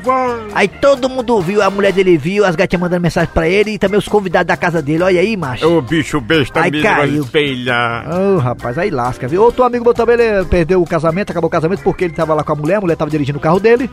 Aí 0.53 0.67
todo 0.67 1.09
mundo 1.09 1.41
viu, 1.41 1.61
a 1.61 1.69
mulher 1.71 1.91
dele 1.91 2.17
viu, 2.17 2.45
as 2.45 2.55
gatinhas 2.55 2.81
mandando 2.81 3.01
mensagem 3.01 3.29
pra 3.33 3.47
ele 3.47 3.71
e 3.71 3.79
também 3.79 3.97
os 3.97 4.07
convidados 4.07 4.47
da 4.47 4.55
casa 4.55 4.81
dele, 4.81 5.03
olha 5.03 5.19
aí, 5.19 5.35
macho. 5.35 5.67
Ô, 5.67 5.81
bicho 5.81 6.21
besta 6.21 6.61
Ai, 6.61 6.69
mesmo, 6.69 6.87
caiu. 6.87 7.23
espelhar. 7.23 8.05
Ô, 8.13 8.37
rapaz, 8.37 8.77
aí 8.77 8.91
lasca, 8.91 9.27
viu? 9.27 9.41
Outro 9.41 9.63
amigo 9.63 9.83
meu 9.83 9.93
também, 9.93 10.15
ele 10.19 10.45
perdeu 10.45 10.81
o 10.81 10.85
casamento, 10.85 11.31
acabou 11.31 11.47
o 11.47 11.51
casamento 11.51 11.81
porque 11.81 12.03
ele 12.03 12.13
tava 12.13 12.33
lá 12.35 12.43
com 12.43 12.51
a 12.51 12.55
mulher, 12.55 12.75
a 12.75 12.81
mulher 12.81 12.95
tava 12.95 13.09
dirigindo 13.09 13.39
o 13.39 13.41
carro 13.41 13.59
dele. 13.59 13.89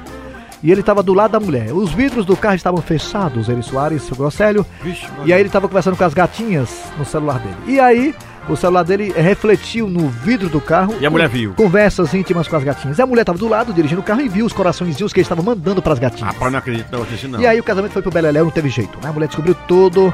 E 0.63 0.73
ele 0.73 0.83
tava 0.83 1.05
do 1.05 1.15
lado 1.15 1.31
da 1.31 1.41
mulher. 1.41 1.73
Os 1.73 1.93
vidros 1.93 2.27
do 2.27 2.37
carro 2.37 2.57
estavam 2.57 2.83
fechados, 2.83 3.49
ele 3.49 3.63
Soares, 3.63 4.03
seu 4.03 4.17
Grosselho. 4.17 4.67
Vixe, 4.83 5.07
E 5.25 5.33
aí 5.33 5.41
ele 5.41 5.49
tava 5.49 5.69
conversando 5.69 5.97
com 5.97 6.03
as 6.05 6.13
gatinhas 6.13 6.69
no 6.99 7.05
celular 7.05 7.39
dele. 7.39 7.55
E 7.67 7.79
aí, 7.79 8.13
o 8.53 8.57
celular 8.57 8.83
dele 8.85 9.13
refletiu 9.17 9.89
no 9.89 10.09
vidro 10.09 10.49
do 10.49 10.61
carro. 10.61 10.95
E 11.01 11.07
a 11.07 11.11
mulher 11.11 11.29
viu? 11.29 11.55
Conversas 11.55 12.13
íntimas 12.15 12.49
com 12.49 12.57
as 12.57 12.65
gatinhas. 12.65 12.99
E 12.99 13.03
a 13.03 13.07
mulher 13.07 13.25
tava 13.25 13.39
do 13.39 13.49
lado, 13.49 13.73
dirigindo 13.73 14.01
o 14.01 14.05
carro, 14.05 14.21
e 14.21 14.29
viu 14.29 14.47
os 14.47 14.53
coraçõezinhos 14.53 15.13
que 15.13 15.21
ele 15.21 15.25
estava 15.25 15.43
mandando 15.43 15.81
pras 15.83 15.99
gatinhas. 15.99 16.33
Rapaz, 16.35 16.53
não 16.53 16.59
acredito 16.59 16.87
não, 16.91 17.05
isso 17.05 17.29
não. 17.29 17.41
E 17.41 17.47
aí 17.47 17.59
o 17.61 17.65
casamento 17.65 17.93
foi 17.93 18.03
pro 18.03 18.11
Beleléu, 18.11 18.45
não 18.45 18.51
teve 18.51 18.69
jeito, 18.69 18.99
né? 19.03 19.09
A 19.09 19.13
mulher 19.13 19.27
descobriu 19.27 19.55
tudo. 19.67 20.13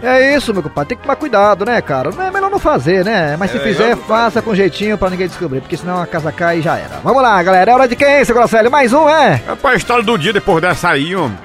É 0.00 0.34
isso, 0.36 0.52
meu 0.52 0.62
compadre, 0.62 0.90
tem 0.90 0.96
que 0.98 1.02
tomar 1.02 1.16
cuidado, 1.16 1.64
né, 1.64 1.80
cara? 1.80 2.10
Não 2.10 2.22
é 2.22 2.30
melhor 2.30 2.50
não 2.50 2.58
fazer, 2.58 3.04
né? 3.04 3.36
Mas 3.36 3.50
se 3.52 3.56
É, 3.56 3.60
fizer, 3.60 3.92
eu- 3.92 3.96
faça 3.98 4.42
com 4.42 4.54
jeitinho 4.54 4.98
pra 4.98 5.08
ninguém 5.10 5.28
descobrir, 5.28 5.60
porque 5.60 5.76
senão 5.76 6.00
a 6.00 6.06
casa 6.06 6.32
cai 6.32 6.58
e 6.58 6.62
já 6.62 6.76
era. 6.76 7.00
Vamos 7.04 7.22
lá, 7.22 7.40
galera, 7.42 7.70
é 7.70 7.74
hora 7.74 7.88
de 7.88 7.94
quem, 7.96 8.24
seu 8.24 8.34
Grosselho? 8.34 8.70
Mais 8.70 8.92
um, 8.92 9.08
é? 9.08 9.40
Rapaz, 9.46 9.74
a 9.74 9.76
história 9.76 10.04
do 10.04 10.16
dia 10.18 10.32
depois 10.32 10.60
dessa 10.60 10.88
aí, 10.90 11.14
homem. 11.14 11.38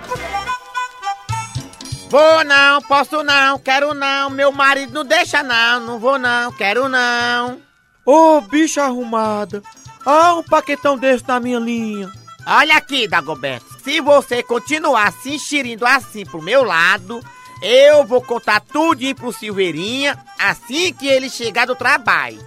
Vou 2.09 2.43
não, 2.45 2.81
posso 2.83 3.21
não, 3.21 3.59
quero 3.59 3.93
não, 3.93 4.29
meu 4.29 4.49
marido 4.49 4.93
não 4.93 5.03
deixa 5.03 5.43
não, 5.43 5.81
não 5.81 5.99
vou 5.99 6.17
não, 6.17 6.51
quero 6.53 6.87
não. 6.87 7.59
Ô, 8.05 8.39
bicha 8.39 8.83
arrumada. 8.83 9.61
Ah, 10.05 10.35
um 10.35 10.43
paquetão 10.43 10.97
desse 10.97 11.27
na 11.27 11.37
minha 11.37 11.59
linha. 11.59 12.09
Olha 12.47 12.77
aqui, 12.77 13.09
Dagoberto, 13.09 13.65
se 13.83 13.99
você 13.99 14.41
continuar 14.41 15.11
se 15.11 15.35
enxerindo 15.35 15.85
assim 15.85 16.25
pro 16.25 16.41
meu 16.41 16.63
lado, 16.63 17.21
eu 17.61 18.05
vou 18.05 18.21
contar 18.21 18.61
tudinho 18.61 19.13
pro 19.13 19.33
Silveirinha 19.33 20.17
assim 20.39 20.93
que 20.93 21.07
ele 21.07 21.29
chegar 21.29 21.67
do 21.67 21.75
trabalho. 21.75 22.39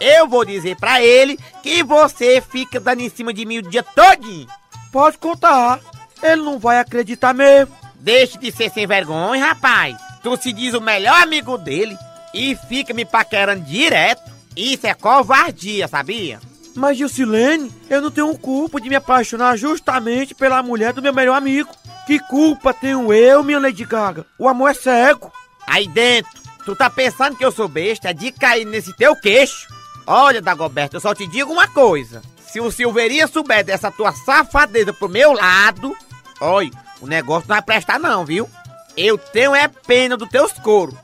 Eu 0.00 0.26
vou 0.26 0.44
dizer 0.44 0.76
pra 0.76 1.00
ele 1.00 1.38
que 1.62 1.84
você 1.84 2.40
fica 2.40 2.80
dando 2.80 3.02
em 3.02 3.08
cima 3.08 3.32
de 3.32 3.46
mim 3.46 3.58
o 3.58 3.62
dia 3.62 3.84
todinho. 3.84 4.48
Pode 4.90 5.18
contar. 5.18 5.78
Ele 6.20 6.42
não 6.42 6.58
vai 6.58 6.80
acreditar 6.80 7.32
mesmo. 7.32 7.83
Deixe 8.04 8.36
de 8.36 8.52
ser 8.52 8.70
sem 8.70 8.86
vergonha, 8.86 9.46
rapaz. 9.46 9.96
Tu 10.22 10.36
se 10.36 10.52
diz 10.52 10.74
o 10.74 10.80
melhor 10.80 11.22
amigo 11.22 11.56
dele 11.56 11.96
e 12.34 12.54
fica 12.54 12.92
me 12.92 13.02
paquerando 13.02 13.64
direto. 13.64 14.30
Isso 14.54 14.86
é 14.86 14.92
covardia, 14.92 15.88
sabia? 15.88 16.38
Mas, 16.74 16.98
Gilcilene, 16.98 17.72
eu 17.88 18.02
não 18.02 18.10
tenho 18.10 18.36
culpa 18.36 18.78
de 18.78 18.90
me 18.90 18.96
apaixonar 18.96 19.56
justamente 19.56 20.34
pela 20.34 20.62
mulher 20.62 20.92
do 20.92 21.00
meu 21.00 21.14
melhor 21.14 21.34
amigo. 21.34 21.70
Que 22.06 22.18
culpa 22.18 22.74
tenho 22.74 23.10
eu, 23.10 23.42
minha 23.42 23.58
Lady 23.58 23.86
Gaga? 23.86 24.26
O 24.38 24.46
amor 24.48 24.72
é 24.72 24.74
cego. 24.74 25.32
Aí 25.66 25.88
dentro, 25.88 26.30
tu 26.62 26.76
tá 26.76 26.90
pensando 26.90 27.38
que 27.38 27.44
eu 27.44 27.50
sou 27.50 27.68
besta 27.68 28.12
de 28.12 28.30
cair 28.30 28.66
nesse 28.66 28.94
teu 28.94 29.16
queixo? 29.16 29.66
Olha, 30.06 30.42
Dagoberto, 30.42 30.96
eu 30.96 31.00
só 31.00 31.14
te 31.14 31.26
digo 31.26 31.50
uma 31.50 31.68
coisa. 31.68 32.20
Se 32.46 32.60
o 32.60 32.70
Silveirinha 32.70 33.26
souber 33.26 33.64
dessa 33.64 33.90
tua 33.90 34.12
safadeza 34.12 34.92
pro 34.92 35.08
meu 35.08 35.32
lado, 35.32 35.96
olha, 36.38 36.70
o 37.04 37.06
negócio 37.06 37.46
não 37.46 37.56
vai 37.56 37.62
prestar 37.62 37.98
não, 37.98 38.24
viu? 38.24 38.48
Eu 38.96 39.18
tenho 39.18 39.54
é 39.54 39.68
pena 39.68 40.16
dos 40.16 40.28
teus 40.28 40.52
coros. 40.54 40.94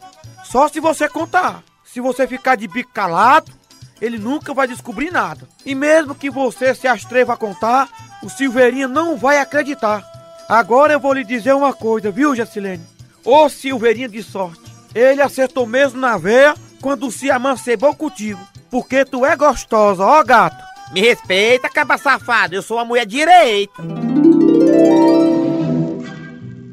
Só 0.45 0.67
se 0.67 0.81
você 0.81 1.09
contar. 1.09 1.63
Se 1.85 2.01
você 2.01 2.27
ficar 2.27 2.57
de 2.57 2.67
bico 2.67 2.91
calado, 2.93 3.53
ele 4.01 4.19
nunca 4.19 4.55
vai 4.55 4.67
descobrir 4.67 5.11
nada. 5.11 5.47
E 5.65 5.75
mesmo 5.75 6.15
que 6.15 6.31
você 6.31 6.75
se 6.75 6.89
astreva 6.89 7.35
a 7.35 7.37
contar, 7.37 7.89
o 8.23 8.31
Silveirinha 8.31 8.89
não 8.89 9.17
vai 9.19 9.39
acreditar. 9.39 10.03
Agora 10.49 10.95
eu 10.95 11.01
vou 11.01 11.13
lhe 11.13 11.23
dizer 11.23 11.55
uma 11.55 11.75
coisa, 11.75 12.11
viu, 12.11 12.35
Jacilene? 12.35 12.85
Ô 13.23 13.49
Silveirinha 13.51 14.09
de 14.09 14.23
sorte, 14.23 14.73
ele 14.95 15.21
acertou 15.21 15.67
mesmo 15.67 16.01
na 16.01 16.17
veia 16.17 16.55
quando 16.81 17.11
se 17.11 17.31
amancebou 17.31 17.95
contigo. 17.95 18.41
Porque 18.71 19.05
tu 19.05 19.27
é 19.27 19.37
gostosa, 19.37 20.03
ó 20.03 20.25
gato. 20.25 20.65
Me 20.93 21.03
respeita, 21.03 21.69
caba 21.69 21.99
safado, 21.99 22.55
eu 22.55 22.63
sou 22.63 22.79
uma 22.79 22.87
mulher 22.87 23.05
direita. 23.05 23.83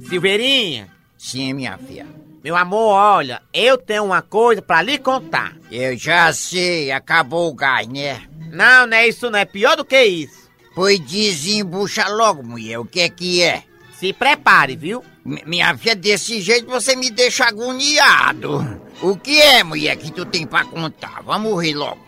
Silveirinha, 0.07 0.87
Sim, 1.17 1.53
minha 1.53 1.77
filha. 1.77 2.05
meu 2.43 2.55
amor, 2.55 2.93
olha, 2.93 3.41
eu 3.53 3.77
tenho 3.77 4.05
uma 4.05 4.21
coisa 4.21 4.61
pra 4.61 4.81
lhe 4.81 4.97
contar. 4.97 5.55
Eu 5.71 5.97
já 5.97 6.31
sei, 6.31 6.91
acabou 6.91 7.49
o 7.49 7.53
gás, 7.55 7.87
né? 7.87 8.21
Não, 8.51 8.87
não 8.87 8.95
é 8.97 9.07
isso 9.07 9.29
não, 9.29 9.37
é 9.39 9.45
pior 9.45 9.75
do 9.75 9.83
que 9.83 10.01
isso. 10.03 10.47
Pois 10.75 10.99
desembucha 10.99 12.07
logo, 12.07 12.43
mulher, 12.43 12.77
o 12.79 12.85
que 12.85 13.01
é 13.01 13.09
que 13.09 13.41
é? 13.41 13.63
Se 13.99 14.13
prepare, 14.13 14.75
viu? 14.75 15.03
M- 15.25 15.41
minha 15.45 15.75
filha, 15.77 15.95
desse 15.95 16.39
jeito 16.39 16.67
você 16.69 16.95
me 16.95 17.09
deixa 17.09 17.45
agoniado. 17.45 18.79
O 19.01 19.17
que 19.17 19.41
é, 19.41 19.63
mulher, 19.63 19.95
que 19.97 20.11
tu 20.11 20.23
tem 20.25 20.45
pra 20.45 20.63
contar? 20.65 21.21
Vamos 21.23 21.61
rir 21.63 21.73
logo. 21.73 21.99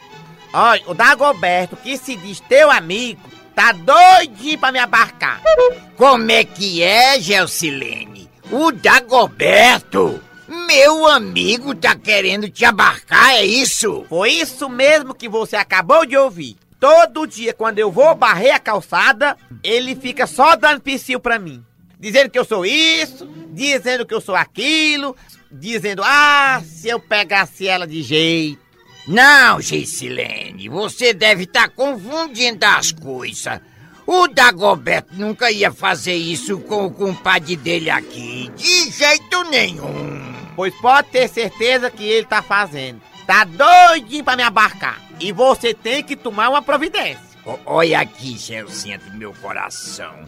Olha, 0.53 0.81
o 0.87 0.93
Dagoberto, 0.93 1.75
que 1.75 1.97
se 1.97 2.15
diz 2.15 2.39
teu 2.41 2.71
amigo, 2.71 3.21
tá 3.59 3.73
doidinho 3.73 4.57
pra 4.57 4.71
me 4.71 4.79
abarcar. 4.79 5.41
Como 5.97 6.31
é 6.31 6.45
que 6.45 6.81
é, 6.81 7.19
Gelsilene? 7.19 8.29
O 8.49 8.71
Dagoberto, 8.71 10.23
meu 10.47 11.05
amigo, 11.05 11.75
tá 11.75 11.93
querendo 11.93 12.49
te 12.49 12.63
abarcar, 12.63 13.31
é 13.31 13.43
isso? 13.43 14.05
Foi 14.07 14.31
isso 14.31 14.69
mesmo 14.69 15.13
que 15.13 15.27
você 15.27 15.57
acabou 15.57 16.05
de 16.05 16.15
ouvir. 16.15 16.55
Todo 16.79 17.27
dia, 17.27 17.53
quando 17.53 17.79
eu 17.79 17.91
vou 17.91 18.15
barrer 18.15 18.55
a 18.55 18.59
calçada, 18.59 19.35
ele 19.61 19.93
fica 19.93 20.25
só 20.25 20.55
dando 20.55 20.79
psiu 20.79 21.19
pra 21.19 21.37
mim. 21.37 21.61
dizendo 21.99 22.29
que 22.29 22.39
eu 22.39 22.45
sou 22.45 22.65
isso, 22.65 23.29
dizendo 23.51 24.05
que 24.05 24.13
eu 24.13 24.21
sou 24.21 24.35
aquilo, 24.35 25.17
dizendo, 25.51 26.01
ah, 26.05 26.61
se 26.65 26.87
eu 26.87 26.97
pegasse 26.97 27.67
ela 27.67 27.85
de 27.85 28.01
jeito. 28.01 28.68
Não, 29.09 29.59
Geisilene, 29.59 30.69
você 30.69 31.15
deve 31.15 31.43
estar 31.45 31.67
confundindo 31.69 32.63
as 32.63 32.91
coisas. 32.91 33.59
O 34.05 34.27
Dagoberto 34.27 35.15
nunca 35.15 35.49
ia 35.51 35.71
fazer 35.71 36.13
isso 36.13 36.59
com 36.59 36.85
o 36.85 36.91
compadre 36.91 37.55
dele 37.55 37.89
aqui, 37.89 38.51
de 38.55 38.91
jeito 38.91 39.43
nenhum. 39.45 40.31
Pois 40.55 40.73
pode 40.79 41.09
ter 41.09 41.27
certeza 41.27 41.89
que 41.89 42.03
ele 42.03 42.27
tá 42.27 42.43
fazendo. 42.43 43.01
Tá 43.25 43.43
doidinho 43.45 44.23
pra 44.23 44.35
me 44.35 44.43
abarcar. 44.43 45.01
E 45.19 45.31
você 45.31 45.73
tem 45.73 46.03
que 46.03 46.15
tomar 46.15 46.49
uma 46.49 46.61
providência. 46.61 47.19
O- 47.45 47.57
olha 47.65 47.99
aqui, 48.01 48.37
Gelsinha 48.37 48.99
do 48.99 49.11
meu 49.17 49.33
coração. 49.41 50.23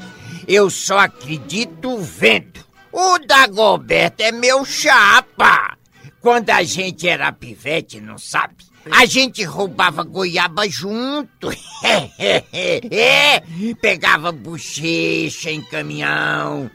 Eu 0.47 0.71
só 0.71 0.97
acredito 0.97 2.00
vendo. 2.00 2.59
O 2.91 3.19
Dagoberto 3.19 4.23
é 4.23 4.31
meu 4.31 4.65
chapa. 4.65 5.77
Quando 6.19 6.50
a 6.50 6.63
gente 6.63 7.07
era 7.07 7.31
pivete, 7.31 8.00
não 8.00 8.17
sabe? 8.17 8.55
A 8.89 9.05
gente 9.05 9.43
roubava 9.43 10.03
goiaba 10.03 10.67
junto. 10.67 11.51
é, 11.83 13.43
pegava 13.81 14.31
bochecha 14.31 15.51
em 15.51 15.61
caminhão, 15.61 16.69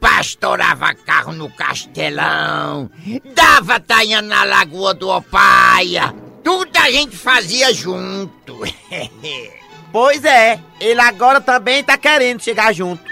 pastorava 0.00 0.94
carro 0.94 1.32
no 1.32 1.50
castelão, 1.50 2.90
dava 3.34 3.78
tainha 3.78 4.20
na 4.20 4.42
lagoa 4.44 4.94
do 4.94 5.08
Opaia. 5.08 6.14
Tudo 6.42 6.76
a 6.76 6.90
gente 6.90 7.16
fazia 7.16 7.72
junto. 7.72 8.62
Pois 9.92 10.24
é, 10.24 10.58
ele 10.80 11.00
agora 11.02 11.38
também 11.38 11.84
tá 11.84 11.98
querendo 11.98 12.40
chegar 12.40 12.72
junto. 12.72 13.04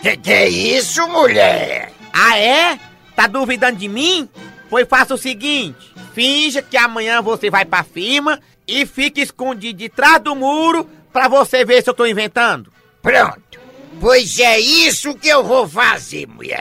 que 0.00 0.16
que 0.16 0.32
é 0.32 0.48
isso, 0.48 1.06
mulher? 1.06 1.92
Ah, 2.10 2.38
é? 2.38 2.78
Tá 3.14 3.26
duvidando 3.26 3.76
de 3.76 3.88
mim? 3.88 4.26
Pois 4.70 4.88
faça 4.88 5.14
o 5.14 5.18
seguinte: 5.18 5.93
finja 6.14 6.62
que 6.62 6.76
amanhã 6.76 7.20
você 7.20 7.50
vai 7.50 7.64
pra 7.64 7.82
firma 7.82 8.40
e 8.66 8.86
fique 8.86 9.20
escondido 9.20 9.78
de 9.78 9.88
trás 9.88 10.22
do 10.22 10.34
muro 10.34 10.88
pra 11.12 11.28
você 11.28 11.64
ver 11.64 11.82
se 11.82 11.90
eu 11.90 11.94
tô 11.94 12.06
inventando. 12.06 12.72
Pronto. 13.02 13.60
Pois 14.00 14.38
é 14.38 14.58
isso 14.58 15.14
que 15.14 15.28
eu 15.28 15.42
vou 15.42 15.68
fazer, 15.68 16.26
mulher. 16.26 16.60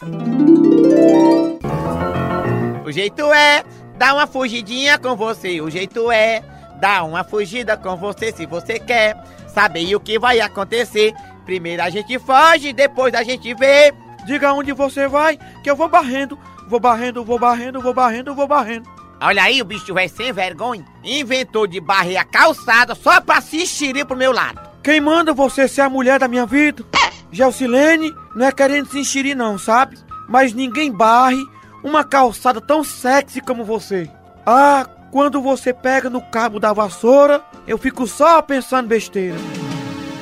O 2.86 2.92
jeito 2.92 3.32
é 3.32 3.64
dar 3.98 4.16
uma 4.16 4.28
fugidinha 4.28 4.98
com 4.98 5.16
você. 5.16 5.62
O 5.62 5.70
jeito 5.70 6.12
é 6.12 6.44
dar 6.80 7.04
uma 7.04 7.24
fugida 7.24 7.78
com 7.78 7.96
você 7.96 8.32
se 8.32 8.46
você 8.46 8.80
quer 8.80 9.16
saber 9.48 9.96
o 9.96 10.00
que 10.00 10.20
vai 10.20 10.42
acontecer. 10.42 11.14
Primeiro 11.46 11.82
a 11.82 11.90
gente 11.90 12.18
foge, 12.20 12.74
depois 12.74 13.14
a 13.14 13.24
gente 13.24 13.54
vê. 13.54 13.94
Diga 14.26 14.54
onde 14.54 14.72
você 14.72 15.08
vai, 15.08 15.38
que 15.64 15.70
eu 15.70 15.76
vou 15.76 15.90
barrendo. 15.90 16.38
Vou 16.68 16.80
barrendo, 16.80 17.24
vou 17.24 17.38
barrendo, 17.38 17.82
vou 17.82 17.94
barrendo, 17.94 18.34
vou 18.34 18.48
barrendo. 18.48 18.93
Olha 19.26 19.44
aí, 19.44 19.62
o 19.62 19.66
bicho 19.66 19.94
vai 19.94 20.10
sem 20.10 20.34
vergonha. 20.34 20.84
Inventou 21.02 21.66
de 21.66 21.80
barrer 21.80 22.18
a 22.18 22.26
calçada 22.26 22.94
só 22.94 23.22
pra 23.22 23.40
se 23.40 23.64
enxerir 23.64 24.06
pro 24.06 24.18
meu 24.18 24.34
lado. 24.34 24.60
Quem 24.84 25.00
manda 25.00 25.34
você 25.34 25.66
ser 25.66 25.80
a 25.80 25.90
mulher 25.90 26.20
da 26.20 26.28
minha 26.28 26.46
vida? 26.46 26.84
Gelsilene 27.32 28.14
não 28.36 28.46
é 28.46 28.52
querendo 28.52 28.92
se 28.92 29.00
enxerir 29.00 29.34
não, 29.34 29.58
sabe? 29.58 29.98
Mas 30.28 30.54
ninguém 30.54 30.92
barre 30.92 31.42
uma 31.82 32.04
calçada 32.04 32.60
tão 32.60 32.84
sexy 32.84 33.40
como 33.40 33.64
você. 33.64 34.10
Ah, 34.46 34.86
quando 35.10 35.42
você 35.42 35.74
pega 35.74 36.10
no 36.10 36.22
cabo 36.22 36.60
da 36.60 36.74
vassoura, 36.74 37.42
eu 37.66 37.78
fico 37.78 38.06
só 38.06 38.42
pensando 38.42 38.90
besteira. 38.90 39.38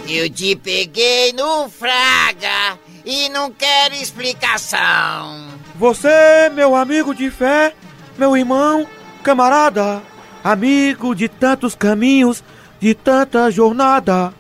Eu 0.08 0.30
te 0.30 0.56
peguei 0.56 1.34
no 1.34 1.68
fraga 1.70 2.78
e 3.04 3.30
não 3.30 3.50
quero 3.50 3.96
explicação. 3.96 5.48
Você, 5.76 6.50
meu 6.54 6.76
amigo 6.76 7.16
de 7.16 7.32
fé, 7.32 7.74
meu 8.22 8.38
irmão, 8.38 8.88
camarada, 9.24 10.00
amigo 10.44 11.16
de 11.16 11.28
tantos 11.28 11.74
caminhos, 11.74 12.44
de 12.80 12.94
tanta 12.94 13.50
jornada. 13.50 14.32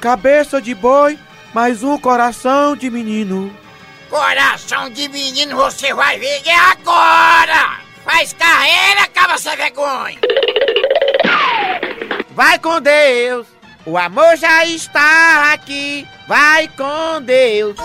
Cabeça 0.00 0.58
de 0.58 0.74
boi, 0.74 1.18
mas 1.52 1.82
um 1.82 1.98
coração 1.98 2.74
de 2.74 2.88
menino. 2.88 3.54
Coração 4.08 4.88
de 4.88 5.06
menino, 5.10 5.54
você 5.54 5.92
vai 5.92 6.18
ver 6.18 6.40
é 6.46 6.54
agora! 6.54 7.80
Faz 8.06 8.32
carreira, 8.32 9.06
caba 9.12 9.36
sem 9.36 9.54
vergonha! 9.54 10.18
Vai 12.30 12.58
com 12.58 12.80
Deus, 12.80 13.46
o 13.84 13.98
amor 13.98 14.34
já 14.38 14.64
está 14.64 15.52
aqui. 15.52 16.08
Vai 16.26 16.68
com 16.68 17.20
Deus. 17.20 17.76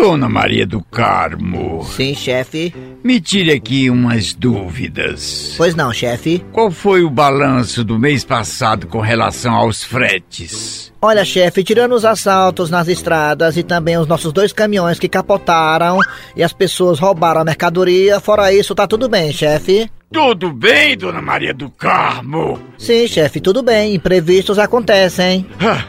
Dona 0.00 0.30
Maria 0.30 0.66
do 0.66 0.80
Carmo, 0.80 1.84
Sim, 1.84 2.14
chefe. 2.14 2.74
me 3.04 3.20
tire 3.20 3.52
aqui 3.52 3.90
umas 3.90 4.32
dúvidas. 4.32 5.52
Pois 5.58 5.74
não, 5.74 5.92
chefe. 5.92 6.42
Qual 6.52 6.70
foi 6.70 7.04
o 7.04 7.10
balanço 7.10 7.84
do 7.84 7.98
mês 7.98 8.24
passado 8.24 8.86
com 8.86 8.98
relação 8.98 9.52
aos 9.52 9.84
fretes? 9.84 10.90
Olha, 11.02 11.22
chefe, 11.22 11.62
tirando 11.62 11.94
os 11.94 12.06
assaltos 12.06 12.70
nas 12.70 12.88
estradas 12.88 13.58
e 13.58 13.62
também 13.62 13.98
os 13.98 14.06
nossos 14.06 14.32
dois 14.32 14.54
caminhões 14.54 14.98
que 14.98 15.06
capotaram 15.06 15.98
e 16.34 16.42
as 16.42 16.54
pessoas 16.54 16.98
roubaram 16.98 17.42
a 17.42 17.44
mercadoria, 17.44 18.18
fora 18.20 18.50
isso, 18.54 18.74
tá 18.74 18.86
tudo 18.86 19.06
bem, 19.06 19.30
chefe. 19.34 19.86
Tudo 20.10 20.50
bem, 20.50 20.96
Dona 20.96 21.20
Maria 21.20 21.52
do 21.52 21.68
Carmo? 21.68 22.58
Sim, 22.78 23.06
chefe, 23.06 23.38
tudo 23.38 23.62
bem. 23.62 23.94
Imprevistos 23.94 24.58
acontecem. 24.58 25.46
Ah, 25.60 25.84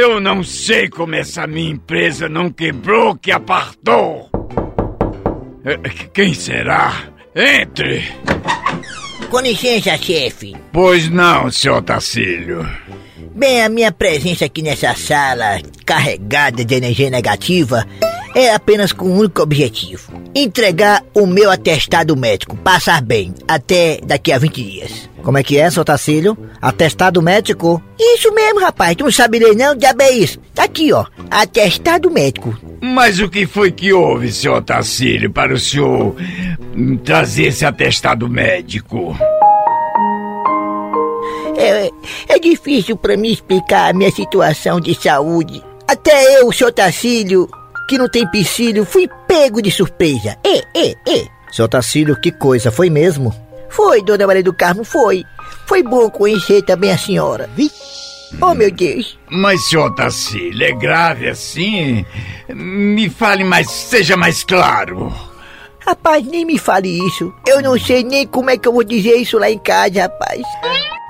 Eu 0.00 0.20
não 0.20 0.44
sei 0.44 0.88
como 0.88 1.16
essa 1.16 1.44
minha 1.44 1.72
empresa 1.72 2.28
não 2.28 2.52
quebrou 2.52 3.16
que 3.16 3.32
apartou. 3.32 4.30
Eh, 5.64 5.76
Quem 6.14 6.32
será? 6.32 6.92
Entre. 7.34 8.04
Com 9.28 9.40
licença, 9.40 9.98
chefe. 9.98 10.54
Pois 10.72 11.08
não, 11.08 11.50
senhor 11.50 11.82
Tacílio. 11.82 12.64
Bem, 13.34 13.60
a 13.60 13.68
minha 13.68 13.90
presença 13.90 14.44
aqui 14.44 14.62
nessa 14.62 14.94
sala 14.94 15.60
carregada 15.84 16.64
de 16.64 16.74
energia 16.76 17.10
negativa 17.10 17.84
é 18.34 18.54
apenas 18.54 18.92
com 18.92 19.06
um 19.06 19.18
único 19.18 19.42
objetivo: 19.42 20.12
entregar 20.34 21.04
o 21.14 21.26
meu 21.26 21.50
atestado 21.50 22.16
médico, 22.16 22.56
passar 22.56 23.02
bem, 23.02 23.34
até 23.46 24.00
daqui 24.04 24.32
a 24.32 24.38
20 24.38 24.62
dias. 24.62 25.08
Como 25.22 25.36
é 25.36 25.42
que 25.42 25.58
é, 25.58 25.70
seu 25.70 25.84
Tacílio? 25.84 26.38
Atestado 26.62 27.20
médico? 27.20 27.82
Isso 27.98 28.32
mesmo, 28.32 28.60
rapaz, 28.60 28.96
tu 28.96 29.04
não 29.04 29.10
sabe 29.10 29.38
ler 29.38 29.54
não? 29.54 29.74
Diabo 29.74 30.02
é 30.02 30.10
isso. 30.10 30.38
Tá 30.54 30.64
aqui, 30.64 30.92
ó, 30.92 31.04
atestado 31.30 32.10
médico. 32.10 32.56
Mas 32.80 33.20
o 33.20 33.28
que 33.28 33.46
foi 33.46 33.72
que 33.72 33.92
houve, 33.92 34.32
senhor 34.32 34.62
Tacílio, 34.62 35.30
para 35.30 35.52
o 35.52 35.58
senhor 35.58 36.14
hum, 36.76 36.96
trazer 36.96 37.46
esse 37.46 37.64
atestado 37.64 38.28
médico? 38.28 39.16
É, 41.58 41.90
é 42.28 42.38
difícil 42.38 42.96
pra 42.96 43.16
mim 43.16 43.32
explicar 43.32 43.90
a 43.90 43.92
minha 43.92 44.12
situação 44.12 44.80
de 44.80 44.94
saúde. 44.94 45.62
Até 45.88 46.40
eu, 46.40 46.52
seu 46.52 46.72
Tacílio, 46.72 47.48
que 47.88 47.98
não 47.98 48.08
tem 48.08 48.30
piscílio, 48.30 48.84
fui 48.84 49.08
pego 49.26 49.62
de 49.62 49.70
surpresa. 49.70 50.36
É, 50.44 50.58
é, 50.78 50.90
é. 51.08 51.26
Seu 51.50 51.66
Tacílio, 51.66 52.20
que 52.20 52.30
coisa, 52.30 52.70
foi 52.70 52.90
mesmo? 52.90 53.34
Foi, 53.70 54.02
dona 54.02 54.26
Maria 54.26 54.42
do 54.42 54.52
Carmo, 54.52 54.84
foi. 54.84 55.24
Foi 55.66 55.82
bom 55.82 56.10
conhecer 56.10 56.62
também 56.62 56.92
a 56.92 56.98
senhora. 56.98 57.48
Oh, 58.40 58.54
meu 58.54 58.70
Deus. 58.70 59.18
Mas, 59.30 59.68
senhor 59.68 59.94
Tacílio, 59.94 60.66
é 60.66 60.72
grave 60.72 61.28
assim? 61.28 62.04
Me 62.48 63.08
fale 63.08 63.42
mais, 63.42 63.70
seja 63.70 64.16
mais 64.16 64.44
claro. 64.44 65.12
Rapaz, 65.80 66.26
nem 66.26 66.44
me 66.44 66.58
fale 66.58 66.98
isso. 67.06 67.32
Eu 67.46 67.62
não 67.62 67.78
sei 67.78 68.04
nem 68.04 68.26
como 68.26 68.50
é 68.50 68.58
que 68.58 68.68
eu 68.68 68.72
vou 68.72 68.84
dizer 68.84 69.16
isso 69.16 69.38
lá 69.38 69.50
em 69.50 69.58
casa, 69.58 70.02
rapaz. 70.02 70.42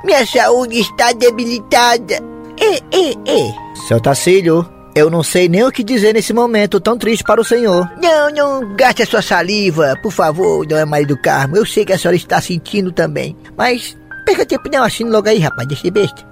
Minha 0.04 0.24
saúde 0.24 0.78
está 0.78 1.12
debilitada. 1.12 2.20
É, 2.60 2.76
é, 2.96 3.10
é. 3.26 3.54
Seu 3.88 4.00
Tacílio, 4.00 4.77
eu 4.98 5.10
não 5.10 5.22
sei 5.22 5.48
nem 5.48 5.64
o 5.64 5.72
que 5.72 5.84
dizer 5.84 6.12
nesse 6.12 6.32
momento 6.32 6.80
tão 6.80 6.98
triste 6.98 7.24
para 7.24 7.40
o 7.40 7.44
senhor. 7.44 7.90
Não, 8.00 8.30
não 8.30 8.76
gaste 8.76 9.02
a 9.02 9.06
sua 9.06 9.22
saliva, 9.22 9.98
por 10.02 10.12
favor, 10.12 10.66
dona 10.66 10.84
Maria 10.86 11.06
do 11.06 11.16
Carmo. 11.16 11.56
Eu 11.56 11.64
sei 11.64 11.84
que 11.84 11.92
a 11.92 11.98
senhora 11.98 12.16
está 12.16 12.40
sentindo 12.40 12.92
também. 12.92 13.36
Mas 13.56 13.96
perca 14.24 14.44
tempo 14.44 14.68
não, 14.70 14.84
assine 14.84 15.10
logo 15.10 15.28
aí, 15.28 15.38
rapaz, 15.38 15.66
deixa 15.66 15.84
de 15.84 15.90
besta. 15.90 16.26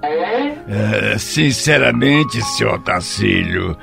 É, 0.69 1.17
sinceramente, 1.17 2.41
senhor 2.41 2.79
Tacílio, 2.83 3.77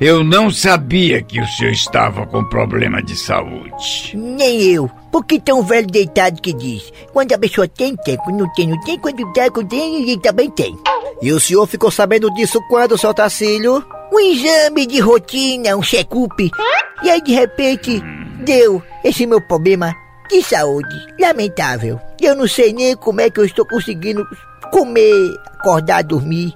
eu 0.00 0.24
não 0.24 0.50
sabia 0.50 1.22
que 1.22 1.40
o 1.40 1.46
senhor 1.46 1.72
estava 1.72 2.26
com 2.26 2.42
problema 2.48 3.02
de 3.02 3.16
saúde. 3.16 4.12
Nem 4.14 4.62
eu. 4.62 4.90
Porque 5.10 5.40
tem 5.40 5.54
um 5.54 5.62
velho 5.62 5.86
deitado 5.86 6.40
que 6.40 6.52
diz: 6.52 6.92
quando 7.12 7.32
a 7.32 7.38
pessoa 7.38 7.66
tem, 7.66 7.96
tem, 7.96 8.16
quando 8.16 8.38
não 8.38 8.52
tem, 8.52 8.68
não 8.68 8.80
tem, 8.80 8.98
quando 8.98 9.32
tem, 9.32 9.50
quando 9.50 9.68
tem, 9.68 10.02
ele 10.02 10.18
também 10.18 10.50
tem. 10.50 10.76
E 11.20 11.32
o 11.32 11.40
senhor 11.40 11.66
ficou 11.66 11.90
sabendo 11.90 12.32
disso 12.32 12.60
quando, 12.68 12.96
seu 12.96 13.12
Tacílio? 13.12 13.84
Um 14.12 14.20
exame 14.20 14.86
de 14.86 15.00
rotina, 15.00 15.76
um 15.76 15.82
check-up. 15.82 16.50
E 17.02 17.10
aí, 17.10 17.22
de 17.22 17.32
repente, 17.32 18.02
deu 18.44 18.82
esse 19.04 19.26
meu 19.26 19.40
problema 19.40 19.94
de 20.28 20.42
saúde. 20.42 20.94
Lamentável. 21.20 22.00
Eu 22.20 22.34
não 22.34 22.46
sei 22.46 22.72
nem 22.72 22.96
como 22.96 23.20
é 23.20 23.30
que 23.30 23.40
eu 23.40 23.44
estou 23.44 23.66
conseguindo 23.66 24.26
comer, 24.72 25.34
acordar, 25.58 26.02
dormir. 26.02 26.54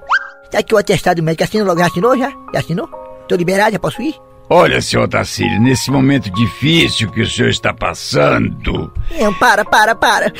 Tá 0.50 0.58
aqui 0.60 0.74
o 0.74 0.78
atestado 0.78 1.22
médico. 1.22 1.44
Assinou 1.44 1.66
logo? 1.66 1.80
Já 1.80 1.86
assinou 1.86 2.16
já? 2.16 2.30
Já 2.52 2.60
assinou? 2.60 2.88
Tô 3.28 3.36
liberado, 3.36 3.72
já 3.72 3.78
posso 3.78 4.00
ir? 4.02 4.14
Olha, 4.56 4.80
senhor 4.80 5.08
Tacílio, 5.08 5.60
nesse 5.60 5.90
momento 5.90 6.30
difícil 6.30 7.10
que 7.10 7.22
o 7.22 7.28
senhor 7.28 7.48
está 7.48 7.74
passando, 7.74 8.92
Não, 9.20 9.34
para, 9.34 9.64
para, 9.64 9.96
para. 9.96 10.32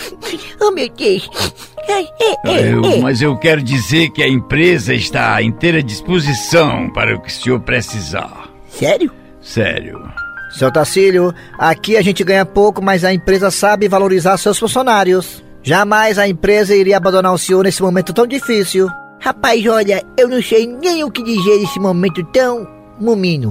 Oh, 0.60 0.70
meu 0.70 0.88
Deus. 0.88 1.28
Ei, 1.88 2.06
ei, 2.20 2.72
eu- 2.72 2.84
ei. 2.84 3.00
mas 3.00 3.20
eu 3.20 3.36
quero 3.36 3.60
dizer 3.60 4.10
que 4.10 4.22
a 4.22 4.28
empresa 4.28 4.94
está 4.94 5.34
à 5.34 5.42
inteira 5.42 5.82
disposição 5.82 6.88
para 6.90 7.16
o 7.16 7.20
que 7.20 7.28
o 7.28 7.32
senhor 7.32 7.58
precisar. 7.58 8.48
Sério? 8.68 9.10
Sério. 9.40 10.00
Seu 10.56 10.70
Tacílio, 10.70 11.34
aqui 11.58 11.96
a 11.96 12.02
gente 12.02 12.22
ganha 12.22 12.46
pouco, 12.46 12.80
mas 12.80 13.02
a 13.04 13.12
empresa 13.12 13.50
sabe 13.50 13.88
valorizar 13.88 14.36
seus 14.36 14.60
funcionários. 14.60 15.42
Jamais 15.60 16.20
a 16.20 16.28
empresa 16.28 16.76
iria 16.76 16.98
abandonar 16.98 17.34
o 17.34 17.38
senhor 17.38 17.64
nesse 17.64 17.82
momento 17.82 18.12
tão 18.12 18.28
difícil. 18.28 18.88
Rapaz, 19.20 19.66
olha, 19.66 20.04
eu 20.16 20.28
não 20.28 20.40
sei 20.40 20.68
nem 20.68 21.02
o 21.02 21.10
que 21.10 21.24
dizer 21.24 21.58
nesse 21.58 21.80
momento 21.80 22.22
tão 22.26 22.64
mumino. 22.98 23.50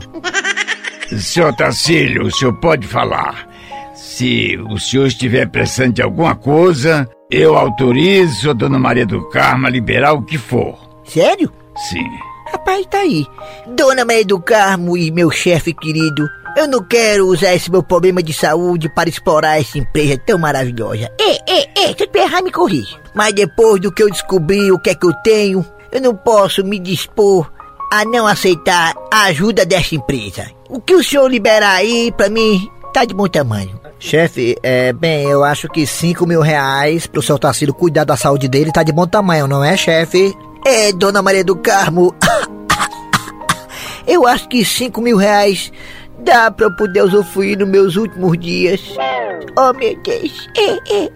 Senhor 1.17 1.53
Tacílio, 1.55 2.25
o 2.25 2.31
senhor 2.31 2.53
pode 2.53 2.87
falar. 2.87 3.47
Se 3.93 4.57
o 4.69 4.77
senhor 4.79 5.07
estiver 5.07 5.47
precisando 5.47 5.93
de 5.93 6.01
alguma 6.01 6.35
coisa, 6.35 7.09
eu 7.29 7.55
autorizo 7.55 8.49
a 8.49 8.53
dona 8.53 8.79
Maria 8.79 9.05
do 9.05 9.27
Carmo 9.29 9.67
a 9.67 9.69
liberar 9.69 10.13
o 10.13 10.23
que 10.23 10.37
for. 10.37 10.77
Sério? 11.05 11.51
Sim. 11.89 12.05
Rapaz, 12.51 12.85
tá 12.85 12.99
aí. 12.99 13.25
Dona 13.75 14.05
Maria 14.05 14.25
do 14.25 14.39
Carmo 14.39 14.95
e 14.97 15.11
meu 15.11 15.31
chefe 15.31 15.73
querido, 15.73 16.27
eu 16.55 16.67
não 16.67 16.83
quero 16.83 17.27
usar 17.27 17.55
esse 17.55 17.71
meu 17.71 17.81
problema 17.81 18.21
de 18.21 18.31
saúde 18.31 18.87
para 18.87 19.09
explorar 19.09 19.59
essa 19.59 19.77
empresa 19.79 20.21
tão 20.23 20.37
maravilhosa. 20.37 21.11
Ei, 21.19 21.39
ei, 21.47 21.67
ei, 21.75 21.95
se 21.97 22.03
eu 22.03 22.21
errar, 22.21 22.43
me 22.43 22.51
corrija. 22.51 22.99
Mas 23.15 23.33
depois 23.33 23.81
do 23.81 23.91
que 23.91 24.03
eu 24.03 24.09
descobri 24.09 24.71
o 24.71 24.79
que 24.79 24.91
é 24.91 24.95
que 24.95 25.05
eu 25.05 25.13
tenho, 25.23 25.65
eu 25.91 25.99
não 25.99 26.15
posso 26.15 26.63
me 26.63 26.77
dispor 26.77 27.51
a 27.93 28.03
não 28.05 28.25
aceitar 28.25 28.95
a 29.11 29.25
ajuda 29.25 29.63
dessa 29.63 29.93
empresa. 29.93 30.49
O 30.67 30.81
que 30.81 30.95
o 30.95 31.03
senhor 31.03 31.29
liberar 31.29 31.75
aí, 31.75 32.11
pra 32.17 32.27
mim, 32.27 32.67
tá 32.91 33.05
de 33.05 33.13
bom 33.13 33.27
tamanho. 33.27 33.79
Chefe, 33.99 34.57
é, 34.63 34.91
bem, 34.91 35.29
eu 35.29 35.43
acho 35.43 35.69
que 35.69 35.85
5 35.85 36.25
mil 36.25 36.41
reais 36.41 37.05
pro 37.05 37.21
seu 37.21 37.37
Tacílio 37.37 37.71
cuidar 37.71 38.03
da 38.03 38.17
saúde 38.17 38.47
dele 38.47 38.71
tá 38.71 38.81
de 38.81 38.91
bom 38.91 39.05
tamanho, 39.05 39.47
não 39.47 39.63
é, 39.63 39.77
chefe? 39.77 40.35
É, 40.65 40.91
Dona 40.91 41.21
Maria 41.21 41.43
do 41.43 41.55
Carmo. 41.55 42.15
Eu 44.07 44.27
acho 44.27 44.49
que 44.49 44.65
cinco 44.65 44.99
mil 44.99 45.15
reais 45.15 45.71
dá 46.19 46.51
pra 46.51 46.65
eu 46.65 46.75
poder 46.75 47.03
usufruir 47.03 47.57
nos 47.57 47.69
meus 47.69 47.95
últimos 47.95 48.37
dias. 48.37 48.81
Oh, 49.57 49.71
meu 49.71 49.97
Deus. 50.03 50.49
É, 50.57 51.03
é. 51.05 51.09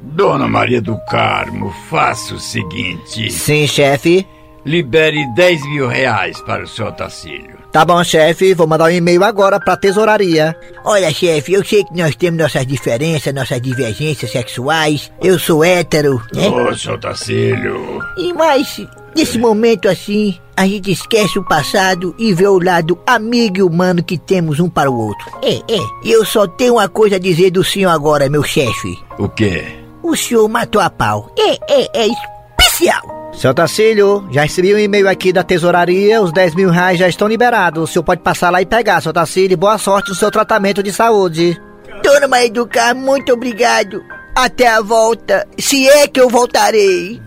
Dona 0.00 0.46
Maria 0.46 0.80
do 0.80 0.96
Carmo, 1.06 1.74
faça 1.88 2.34
o 2.34 2.38
seguinte. 2.38 3.32
Sim, 3.32 3.66
chefe. 3.66 4.24
Libere 4.64 5.26
10 5.34 5.62
mil 5.70 5.88
reais 5.88 6.40
para 6.42 6.64
o 6.64 6.68
senhor 6.68 6.92
Tacílio. 6.92 7.60
Tá 7.72 7.84
bom, 7.84 8.02
chefe, 8.02 8.52
vou 8.52 8.66
mandar 8.66 8.86
um 8.86 8.90
e-mail 8.90 9.22
agora 9.22 9.60
pra 9.60 9.76
tesouraria. 9.76 10.56
Olha, 10.84 11.12
chefe, 11.12 11.52
eu 11.52 11.64
sei 11.64 11.84
que 11.84 11.96
nós 11.96 12.16
temos 12.16 12.40
nossas 12.40 12.66
diferenças, 12.66 13.32
nossas 13.32 13.60
divergências 13.60 14.32
sexuais. 14.32 15.10
Eu 15.22 15.38
sou 15.38 15.64
hétero, 15.64 16.20
né? 16.34 16.48
Ô, 16.48 16.76
senhor 16.76 16.98
Tacílio. 16.98 18.00
E 18.18 18.32
mais, 18.32 18.84
nesse 19.16 19.38
momento 19.38 19.88
assim, 19.88 20.36
a 20.56 20.66
gente 20.66 20.90
esquece 20.90 21.38
o 21.38 21.44
passado 21.44 22.12
e 22.18 22.34
vê 22.34 22.48
o 22.48 22.58
lado 22.58 22.98
amigo 23.06 23.58
e 23.58 23.62
humano 23.62 24.02
que 24.02 24.18
temos 24.18 24.58
um 24.58 24.68
para 24.68 24.90
o 24.90 24.98
outro. 24.98 25.26
É, 25.40 25.54
é. 25.54 25.80
E 26.04 26.10
eu 26.10 26.24
só 26.24 26.48
tenho 26.48 26.74
uma 26.74 26.88
coisa 26.88 27.16
a 27.16 27.20
dizer 27.20 27.50
do 27.50 27.62
senhor 27.62 27.90
agora, 27.90 28.28
meu 28.28 28.42
chefe. 28.42 28.98
O 29.16 29.28
quê? 29.28 29.64
O 30.02 30.16
senhor 30.16 30.48
matou 30.48 30.82
a 30.82 30.90
pau. 30.90 31.32
É, 31.38 31.52
é, 31.72 32.02
é 32.02 32.08
especial. 32.08 33.19
Seu 33.32 33.54
Tacílio, 33.54 34.26
já 34.30 34.42
recebi 34.42 34.74
um 34.74 34.78
e-mail 34.78 35.08
aqui 35.08 35.32
da 35.32 35.42
tesouraria, 35.42 36.20
os 36.20 36.32
10 36.32 36.54
mil 36.54 36.70
reais 36.70 36.98
já 36.98 37.08
estão 37.08 37.28
liberados. 37.28 37.82
O 37.82 37.86
senhor 37.86 38.02
pode 38.02 38.20
passar 38.22 38.50
lá 38.50 38.60
e 38.60 38.66
pegar, 38.66 39.00
seu 39.00 39.12
Tacílio. 39.12 39.56
Boa 39.56 39.78
sorte 39.78 40.10
no 40.10 40.14
seu 40.14 40.30
tratamento 40.30 40.82
de 40.82 40.92
saúde. 40.92 41.60
Dona 42.02 42.28
Maria 42.28 42.50
do 42.50 42.66
Carmo, 42.66 43.00
muito 43.00 43.32
obrigado. 43.32 44.02
Até 44.34 44.68
a 44.68 44.80
volta, 44.80 45.46
se 45.58 45.88
é 45.88 46.06
que 46.06 46.20
eu 46.20 46.28
voltarei. 46.28 47.20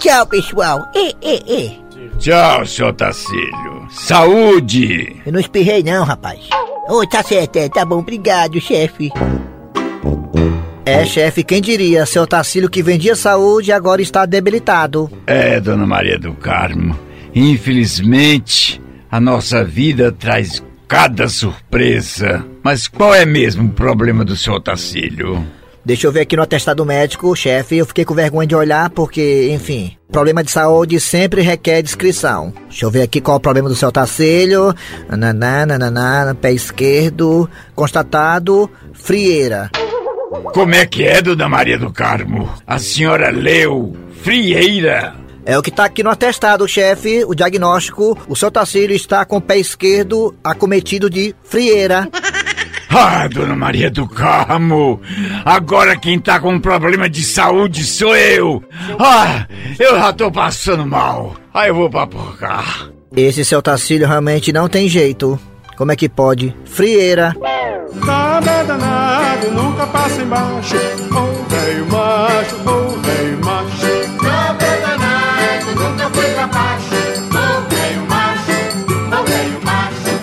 Tchau, 0.00 0.26
pessoal. 0.26 0.86
É, 0.94 1.08
é, 1.22 1.66
é. 1.66 1.84
Tchau, 2.18 2.66
senhor 2.66 2.92
Tacílio. 2.94 3.86
Saúde! 3.90 5.20
Eu 5.26 5.32
não 5.32 5.40
espirrei 5.40 5.82
não, 5.82 6.04
rapaz. 6.04 6.40
Ô, 6.88 7.06
tá 7.06 7.22
certo, 7.22 7.56
é, 7.56 7.68
tá 7.68 7.84
bom, 7.84 7.98
obrigado, 7.98 8.60
chefe. 8.60 9.10
É, 10.86 11.04
chefe, 11.06 11.42
quem 11.42 11.62
diria? 11.62 12.04
Seu 12.04 12.26
Tacílio 12.26 12.68
que 12.68 12.82
vendia 12.82 13.16
saúde 13.16 13.72
agora 13.72 14.02
está 14.02 14.26
debilitado. 14.26 15.10
É, 15.26 15.58
dona 15.58 15.86
Maria 15.86 16.18
do 16.18 16.34
Carmo. 16.34 16.98
Infelizmente, 17.34 18.80
a 19.10 19.18
nossa 19.18 19.64
vida 19.64 20.12
traz 20.12 20.62
cada 20.86 21.26
surpresa. 21.28 22.44
Mas 22.62 22.86
qual 22.86 23.14
é 23.14 23.24
mesmo 23.24 23.64
o 23.68 23.72
problema 23.72 24.24
do 24.24 24.36
senhor 24.36 24.60
Tacílio? 24.60 25.44
Deixa 25.84 26.06
eu 26.06 26.12
ver 26.12 26.20
aqui 26.20 26.36
no 26.36 26.42
atestado 26.42 26.84
médico, 26.84 27.34
chefe. 27.34 27.76
Eu 27.76 27.86
fiquei 27.86 28.04
com 28.04 28.14
vergonha 28.14 28.46
de 28.46 28.54
olhar 28.54 28.90
porque, 28.90 29.50
enfim, 29.52 29.96
problema 30.10 30.44
de 30.44 30.50
saúde 30.50 31.00
sempre 31.00 31.42
requer 31.42 31.82
descrição. 31.82 32.52
Deixa 32.68 32.84
eu 32.84 32.90
ver 32.90 33.02
aqui 33.02 33.20
qual 33.20 33.36
é 33.36 33.38
o 33.38 33.40
problema 33.40 33.68
do 33.68 33.74
seu 33.74 33.90
Tacílio. 33.90 34.74
Nananá, 35.08 35.66
nananá, 35.66 36.34
pé 36.34 36.52
esquerdo. 36.52 37.48
Constatado, 37.74 38.70
frieira. 38.92 39.70
Como 40.52 40.74
é 40.74 40.86
que 40.86 41.04
é, 41.04 41.20
dona 41.22 41.48
Maria 41.48 41.78
do 41.78 41.92
Carmo? 41.92 42.48
A 42.66 42.78
senhora 42.78 43.30
leu 43.30 43.96
frieira? 44.22 45.14
É 45.46 45.58
o 45.58 45.62
que 45.62 45.70
tá 45.70 45.84
aqui 45.84 46.02
no 46.02 46.10
atestado, 46.10 46.66
chefe. 46.66 47.24
O 47.26 47.34
diagnóstico. 47.34 48.18
O 48.28 48.34
seu 48.34 48.50
Tacílio 48.50 48.96
está 48.96 49.24
com 49.24 49.36
o 49.36 49.40
pé 49.40 49.58
esquerdo 49.58 50.34
acometido 50.42 51.10
de 51.10 51.34
frieira. 51.44 52.08
Ah, 52.96 53.26
dona 53.26 53.56
Maria 53.56 53.90
do 53.90 54.06
Carmo, 54.06 55.00
agora 55.44 55.96
quem 55.96 56.16
tá 56.16 56.38
com 56.38 56.60
problema 56.60 57.10
de 57.10 57.24
saúde 57.24 57.82
sou 57.82 58.16
eu. 58.16 58.62
Ah, 59.00 59.48
eu 59.80 59.96
já 59.96 60.12
tô 60.12 60.30
passando 60.30 60.86
mal. 60.86 61.34
Aí 61.52 61.70
eu 61.70 61.74
vou 61.74 61.90
pra 61.90 62.06
cá. 62.38 62.64
Esse 63.16 63.44
seu 63.44 63.60
Tacílio 63.60 64.06
realmente 64.06 64.52
não 64.52 64.68
tem 64.68 64.88
jeito. 64.88 65.36
Como 65.76 65.90
é 65.90 65.96
que 65.96 66.08
pode? 66.08 66.54
Frieira. 66.64 67.34
Nada 67.94 68.50
é 68.50 68.64
danado, 68.64 69.50
nunca 69.52 69.86
passa 69.86 70.22
embaixo. 70.22 70.76
Ô 70.76 71.44
velho 71.48 71.86
macho, 71.86 72.56
ô 72.68 72.90
velho 73.00 73.44
macho. 73.44 73.86
Nada 74.22 74.64
é 74.64 74.80
danado, 74.80 75.74
nunca 75.74 76.10
foi 76.10 76.30
pra 76.32 76.46
baixo. 76.48 76.94
Ô 77.30 77.60
velho 77.68 78.06
macho, 78.08 78.52
ô 79.12 79.24
velho 79.24 79.60
macho. 79.62 80.14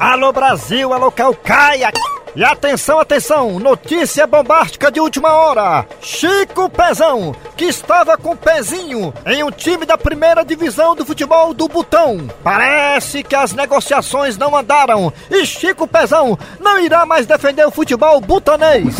Alô 0.00 0.32
Brasil, 0.32 0.92
alô 0.92 1.10
Calcaia. 1.10 1.90
E 2.36 2.42
atenção, 2.42 2.98
atenção, 2.98 3.60
notícia 3.60 4.26
bombástica 4.26 4.90
de 4.90 4.98
última 4.98 5.32
hora. 5.32 5.86
Chico 6.00 6.68
Pezão, 6.68 7.32
que 7.56 7.66
estava 7.66 8.16
com 8.16 8.36
pezinho 8.36 9.14
em 9.24 9.44
um 9.44 9.52
time 9.52 9.86
da 9.86 9.96
primeira 9.96 10.44
divisão 10.44 10.96
do 10.96 11.06
futebol 11.06 11.54
do 11.54 11.68
Butão. 11.68 12.28
Parece 12.42 13.22
que 13.22 13.36
as 13.36 13.52
negociações 13.52 14.36
não 14.36 14.56
andaram 14.56 15.12
e 15.30 15.46
Chico 15.46 15.86
Pezão 15.86 16.36
não 16.58 16.80
irá 16.80 17.06
mais 17.06 17.24
defender 17.24 17.64
o 17.68 17.70
futebol 17.70 18.20
butanês. 18.20 18.96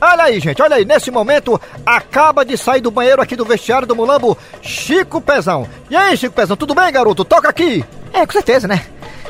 Olha 0.00 0.24
aí, 0.24 0.40
gente, 0.40 0.62
olha 0.62 0.76
aí, 0.76 0.86
nesse 0.86 1.10
momento 1.10 1.60
acaba 1.84 2.46
de 2.46 2.56
sair 2.56 2.80
do 2.80 2.90
banheiro 2.90 3.20
aqui 3.20 3.36
do 3.36 3.44
vestiário 3.44 3.86
do 3.86 3.94
Mulambo, 3.96 4.38
Chico 4.62 5.20
Pezão. 5.20 5.68
E 5.90 5.96
aí, 5.96 6.16
Chico 6.16 6.34
Pezão, 6.34 6.56
tudo 6.56 6.74
bem, 6.74 6.90
garoto? 6.90 7.26
Toca 7.26 7.50
aqui. 7.50 7.84
É, 8.10 8.24
com 8.24 8.32
certeza, 8.32 8.68
né? 8.68 8.86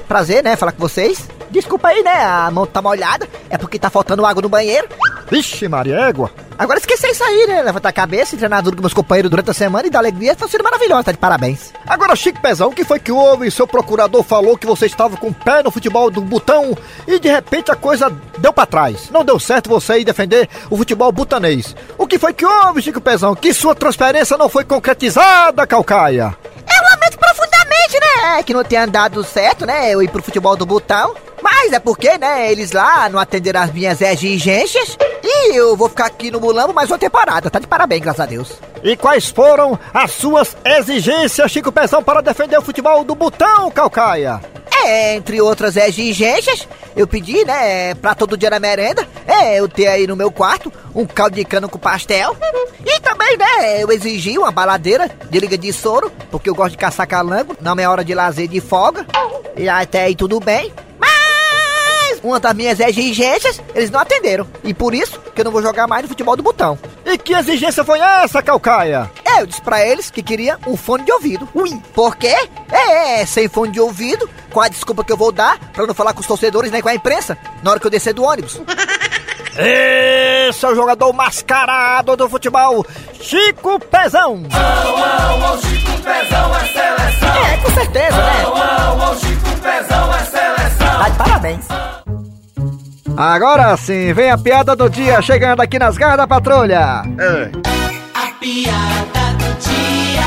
Prazer, 0.09 0.43
né? 0.45 0.57
Falar 0.57 0.73
com 0.73 0.81
vocês. 0.81 1.29
Desculpa 1.51 1.89
aí, 1.89 2.03
né? 2.03 2.25
A 2.25 2.51
mão 2.51 2.67
tá 2.67 2.83
molhada. 2.83 3.29
É 3.49 3.57
porque 3.57 3.79
tá 3.79 3.89
faltando 3.89 4.27
água 4.27 4.43
no 4.43 4.49
banheiro. 4.49 4.89
Vixe, 5.31 5.69
Maria 5.69 5.97
Égua. 6.01 6.31
Agora 6.57 6.79
esqueci 6.79 7.09
isso 7.09 7.25
aí, 7.25 7.47
né? 7.49 7.63
Levantar 7.63 7.89
a 7.89 7.93
cabeça, 7.93 8.37
treinar 8.37 8.63
duro 8.63 8.77
com 8.77 8.83
meus 8.83 8.95
companheiros 8.95 9.31
durante 9.31 9.51
a 9.51 9.55
semana 9.55 9.87
e 9.87 9.91
dar 9.91 9.99
alegria. 9.99 10.37
Tá 10.37 10.47
sendo 10.47 10.63
maravilhoso, 10.63 11.05
tá 11.05 11.13
de 11.13 11.19
parabéns. 11.19 11.73
Agora, 11.87 12.15
Chico 12.15 12.41
Pezão, 12.41 12.69
o 12.69 12.73
que 12.73 12.85
foi 12.85 13.01
que 13.01 13.11
houve? 13.11 13.51
Seu 13.51 13.67
procurador 13.67 14.23
falou 14.23 14.57
que 14.57 14.67
você 14.67 14.87
estava 14.87 15.17
com 15.17 15.29
o 15.29 15.35
pé 15.35 15.63
no 15.63 15.71
futebol 15.71 16.11
do 16.11 16.21
Butão 16.21 16.77
e 17.09 17.19
de 17.19 17.29
repente 17.29 17.73
a 17.73 17.77
coisa 17.77 18.13
deu 18.39 18.53
pra 18.53 18.67
trás. 18.67 19.11
Não 19.11 19.25
deu 19.25 19.39
certo 19.41 19.69
você 19.69 19.99
ir 19.99 20.05
defender 20.05 20.49
o 20.71 20.77
futebol 20.77 21.11
butanês. 21.11 21.75
O 21.99 22.07
que 22.07 22.19
foi 22.19 22.33
que 22.33 22.47
houve, 22.47 22.83
Chico 22.83 23.01
Pezão? 23.01 23.35
Que 23.35 23.53
sua 23.53 23.75
transferência 23.75 24.37
não 24.37 24.49
foi 24.49 24.65
concretizada, 24.65 25.67
Calcaia? 25.67 26.37
Profundamente, 27.85 28.01
né? 28.01 28.43
Que 28.43 28.55
não 28.55 28.65
tenha 28.65 28.87
dado 28.87 29.23
certo, 29.25 29.67
né? 29.67 29.93
Eu 29.93 30.03
ir 30.03 30.09
pro 30.09 30.23
futebol 30.23 30.57
do 30.57 30.67
Butão. 30.67 31.15
Mas 31.43 31.73
é 31.73 31.79
porque, 31.79 32.17
né? 32.17 32.51
Eles 32.51 32.73
lá 32.73 33.09
não 33.09 33.19
atenderam 33.19 33.61
as 33.61 33.73
minhas 33.73 34.01
exigências. 34.01 34.97
E 35.23 35.57
eu 35.57 35.77
vou 35.77 35.89
ficar 35.89 36.07
aqui 36.07 36.31
no 36.31 36.41
Mulambo 36.41 36.73
mais 36.73 36.91
uma 36.91 36.99
temporada. 36.99 37.51
Tá 37.51 37.59
de 37.59 37.67
parabéns, 37.67 38.03
graças 38.03 38.21
a 38.21 38.27
Deus. 38.27 38.53
E 38.83 38.97
quais 38.97 39.29
foram 39.29 39.79
as 39.93 40.13
suas 40.13 40.57
exigências, 40.65 41.51
Chico 41.51 41.73
Pezão, 41.73 42.03
para 42.03 42.21
defender 42.21 42.59
o 42.59 42.63
futebol 42.63 43.05
do 43.05 43.15
Butão, 43.15 43.71
Calcaia? 43.71 44.41
É, 44.85 45.15
entre 45.15 45.41
outras 45.41 45.77
exigências, 45.77 46.69
eu 46.95 47.07
pedi, 47.07 47.45
né, 47.45 47.95
pra 47.95 48.15
todo 48.15 48.37
dia 48.37 48.51
na 48.51 48.61
merenda, 48.61 49.07
é, 49.27 49.59
eu 49.59 49.69
ter 49.69 49.87
aí 49.87 50.07
no 50.07 50.17
meu 50.17 50.31
quarto 50.31 50.73
um 50.95 51.07
caldo 51.07 51.37
de 51.37 51.45
cana 51.45 51.69
com 51.69 51.79
pastel. 51.79 52.37
E 52.85 53.01
também, 53.01 53.37
né, 53.37 53.83
eu 53.83 53.91
exigi 53.91 54.39
uma 54.39 54.51
baladeira 54.51 55.11
de 55.31 55.41
liga 55.41 55.57
de 55.57 55.73
soro, 55.73 56.13
porque 56.31 56.49
eu 56.49 56.55
gosto 56.55 56.73
de 56.73 56.79
caçar 56.79 57.07
calango 57.07 57.57
na 57.61 57.75
minha 57.75 57.91
hora 57.91 58.05
de 58.05 58.15
lazer 58.15 58.49
de 58.49 58.61
folga. 58.61 59.07
E 59.57 59.69
até 59.69 60.03
aí 60.05 60.15
tudo 60.15 60.39
bem. 60.41 60.73
Mas 60.99 62.21
uma 62.23 62.39
das 62.39 62.55
minhas 62.55 62.81
exigências, 62.81 63.61
eles 63.75 63.91
não 63.91 64.01
atenderam. 64.01 64.47
E 64.63 64.75
por 64.75 64.95
isso 64.95 65.19
que 65.35 65.41
eu 65.41 65.45
não 65.45 65.53
vou 65.53 65.63
jogar 65.63 65.87
mais 65.87 66.03
no 66.03 66.09
futebol 66.09 66.37
do 66.37 66.43
botão. 66.43 66.79
E 67.05 67.19
que 67.19 67.35
exigência 67.35 67.85
foi 67.85 67.99
essa, 67.99 68.43
Calcaia? 68.43 69.11
É, 69.25 69.43
eu 69.43 69.47
disse 69.47 69.61
pra 69.61 69.85
eles 69.85 70.11
que 70.11 70.23
queria 70.23 70.59
um 70.67 70.77
fone 70.77 71.05
de 71.05 71.13
ouvido. 71.13 71.49
Ui. 71.55 71.71
Por 71.93 72.17
quê? 72.17 72.35
É, 72.71 73.21
é, 73.21 73.27
sem 73.27 73.49
fone 73.49 73.73
de 73.73 73.81
ouvido, 73.81 74.29
com 74.53 74.61
a 74.61 74.69
desculpa 74.69 75.05
que 75.05 75.13
eu 75.13 75.17
vou 75.17 75.33
dar 75.33 75.59
pra 75.73 75.87
não 75.87 75.95
falar 75.95 76.13
com 76.13 76.21
os 76.21 76.27
torcedores 76.27 76.71
nem 76.71 76.81
com 76.81 76.89
a 76.89 76.95
imprensa 76.95 77.37
na 77.63 77.71
hora 77.71 77.81
que 77.81 77.87
eu 77.87 77.91
descer 77.91 78.15
do 78.15 78.23
ônibus. 78.23 78.61
Esse 79.57 80.67
é 80.67 80.69
o 80.69 80.75
jogador 80.75 81.13
mascarado 81.13 82.17
do 82.17 82.29
futebol, 82.29 82.85
Chico 83.21 83.79
Pezão. 83.79 84.43
Au, 84.53 85.59
Chico 85.59 85.93
Pezão 86.03 86.57
é 86.57 86.65
seleção. 86.67 87.45
É, 87.45 87.57
com 87.59 87.71
certeza, 87.71 88.17
né? 88.17 88.43
Au, 88.45 89.01
au, 89.01 89.17
Chico 89.17 89.61
Pezão 89.63 90.15
é 90.15 90.25
seleção. 90.25 90.99
Tá 90.99 91.09
de 91.09 91.19
parabéns. 91.19 91.69
Agora 93.17 93.77
sim, 93.77 94.13
vem 94.13 94.29
a 94.29 94.37
piada 94.37 94.75
do 94.75 94.91
dia 94.91 95.23
chegando 95.23 95.61
aqui 95.61 95.79
nas 95.79 95.97
garras 95.97 96.17
da 96.17 96.27
patrulha. 96.27 97.03
A 98.15 98.33
piada 98.41 99.33
do 99.39 99.55
dia. 99.61 100.25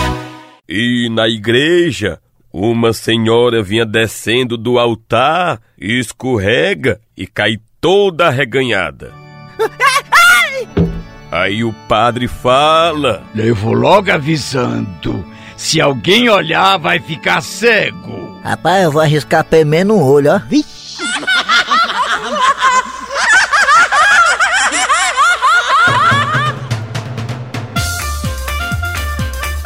E 0.69 1.09
na 1.09 1.27
igreja, 1.27 2.17
uma 2.53 2.93
senhora 2.93 3.61
vinha 3.61 3.85
descendo 3.85 4.57
do 4.57 4.79
altar, 4.79 5.59
escorrega 5.77 7.01
e 7.15 7.27
cai 7.27 7.57
toda 7.87 8.27
arreganhada. 8.27 9.13
Aí 11.31 11.63
o 11.63 11.71
padre 11.87 12.27
fala: 12.27 13.23
Eu 13.33 13.55
vou 13.55 13.71
logo 13.71 14.11
avisando. 14.11 15.25
Se 15.55 15.79
alguém 15.79 16.27
olhar, 16.27 16.77
vai 16.77 16.99
ficar 16.99 17.41
cego. 17.41 18.41
Rapaz, 18.43 18.83
eu 18.83 18.91
vou 18.91 19.01
arriscar 19.01 19.45
pelo 19.45 19.67
menos 19.67 19.95
um 19.95 20.03
olho, 20.03 20.33
ó. 20.33 20.41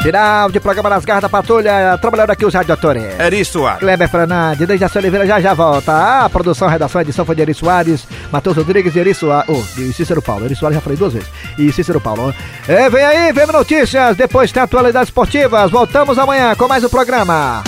Final 0.01 0.49
de 0.49 0.59
programa 0.59 0.89
nas 0.89 1.05
garras 1.05 1.21
da 1.21 1.29
patrulha, 1.29 1.95
trabalhando 1.99 2.31
aqui 2.31 2.43
os 2.43 2.53
radiatores. 2.53 3.03
Eri 3.19 3.45
Soares. 3.45 3.79
Kleber 3.81 4.09
Fernandes, 4.09 4.67
Dejaci 4.67 4.97
Oliveira 4.97 5.27
já 5.27 5.39
já 5.39 5.53
volta. 5.53 6.25
A 6.25 6.29
produção, 6.29 6.67
a 6.67 6.71
redação, 6.71 6.97
a 6.97 7.01
edição 7.03 7.23
foi 7.23 7.35
de 7.35 7.43
Eri 7.43 7.53
Soares, 7.53 8.07
Matheus 8.31 8.57
Rodrigues 8.57 8.95
e 8.95 8.99
Eri 8.99 9.13
Soares. 9.13 9.47
Oh, 9.47 9.79
e 9.79 9.93
Cícero 9.93 10.19
Paulo. 10.19 10.45
Eri 10.45 10.55
Soares 10.55 10.75
já 10.75 10.81
falei 10.81 10.97
duas 10.97 11.13
vezes. 11.13 11.29
E 11.55 11.71
Cícero 11.71 12.01
Paulo. 12.01 12.33
É, 12.67 12.89
vem 12.89 13.03
aí, 13.03 13.31
vem 13.31 13.45
notícias, 13.45 14.17
depois 14.17 14.51
tem 14.51 14.63
atualidades 14.63 15.09
esportivas. 15.09 15.69
Voltamos 15.69 16.17
amanhã 16.17 16.55
com 16.55 16.67
mais 16.67 16.83
um 16.83 16.89
programa. 16.89 17.61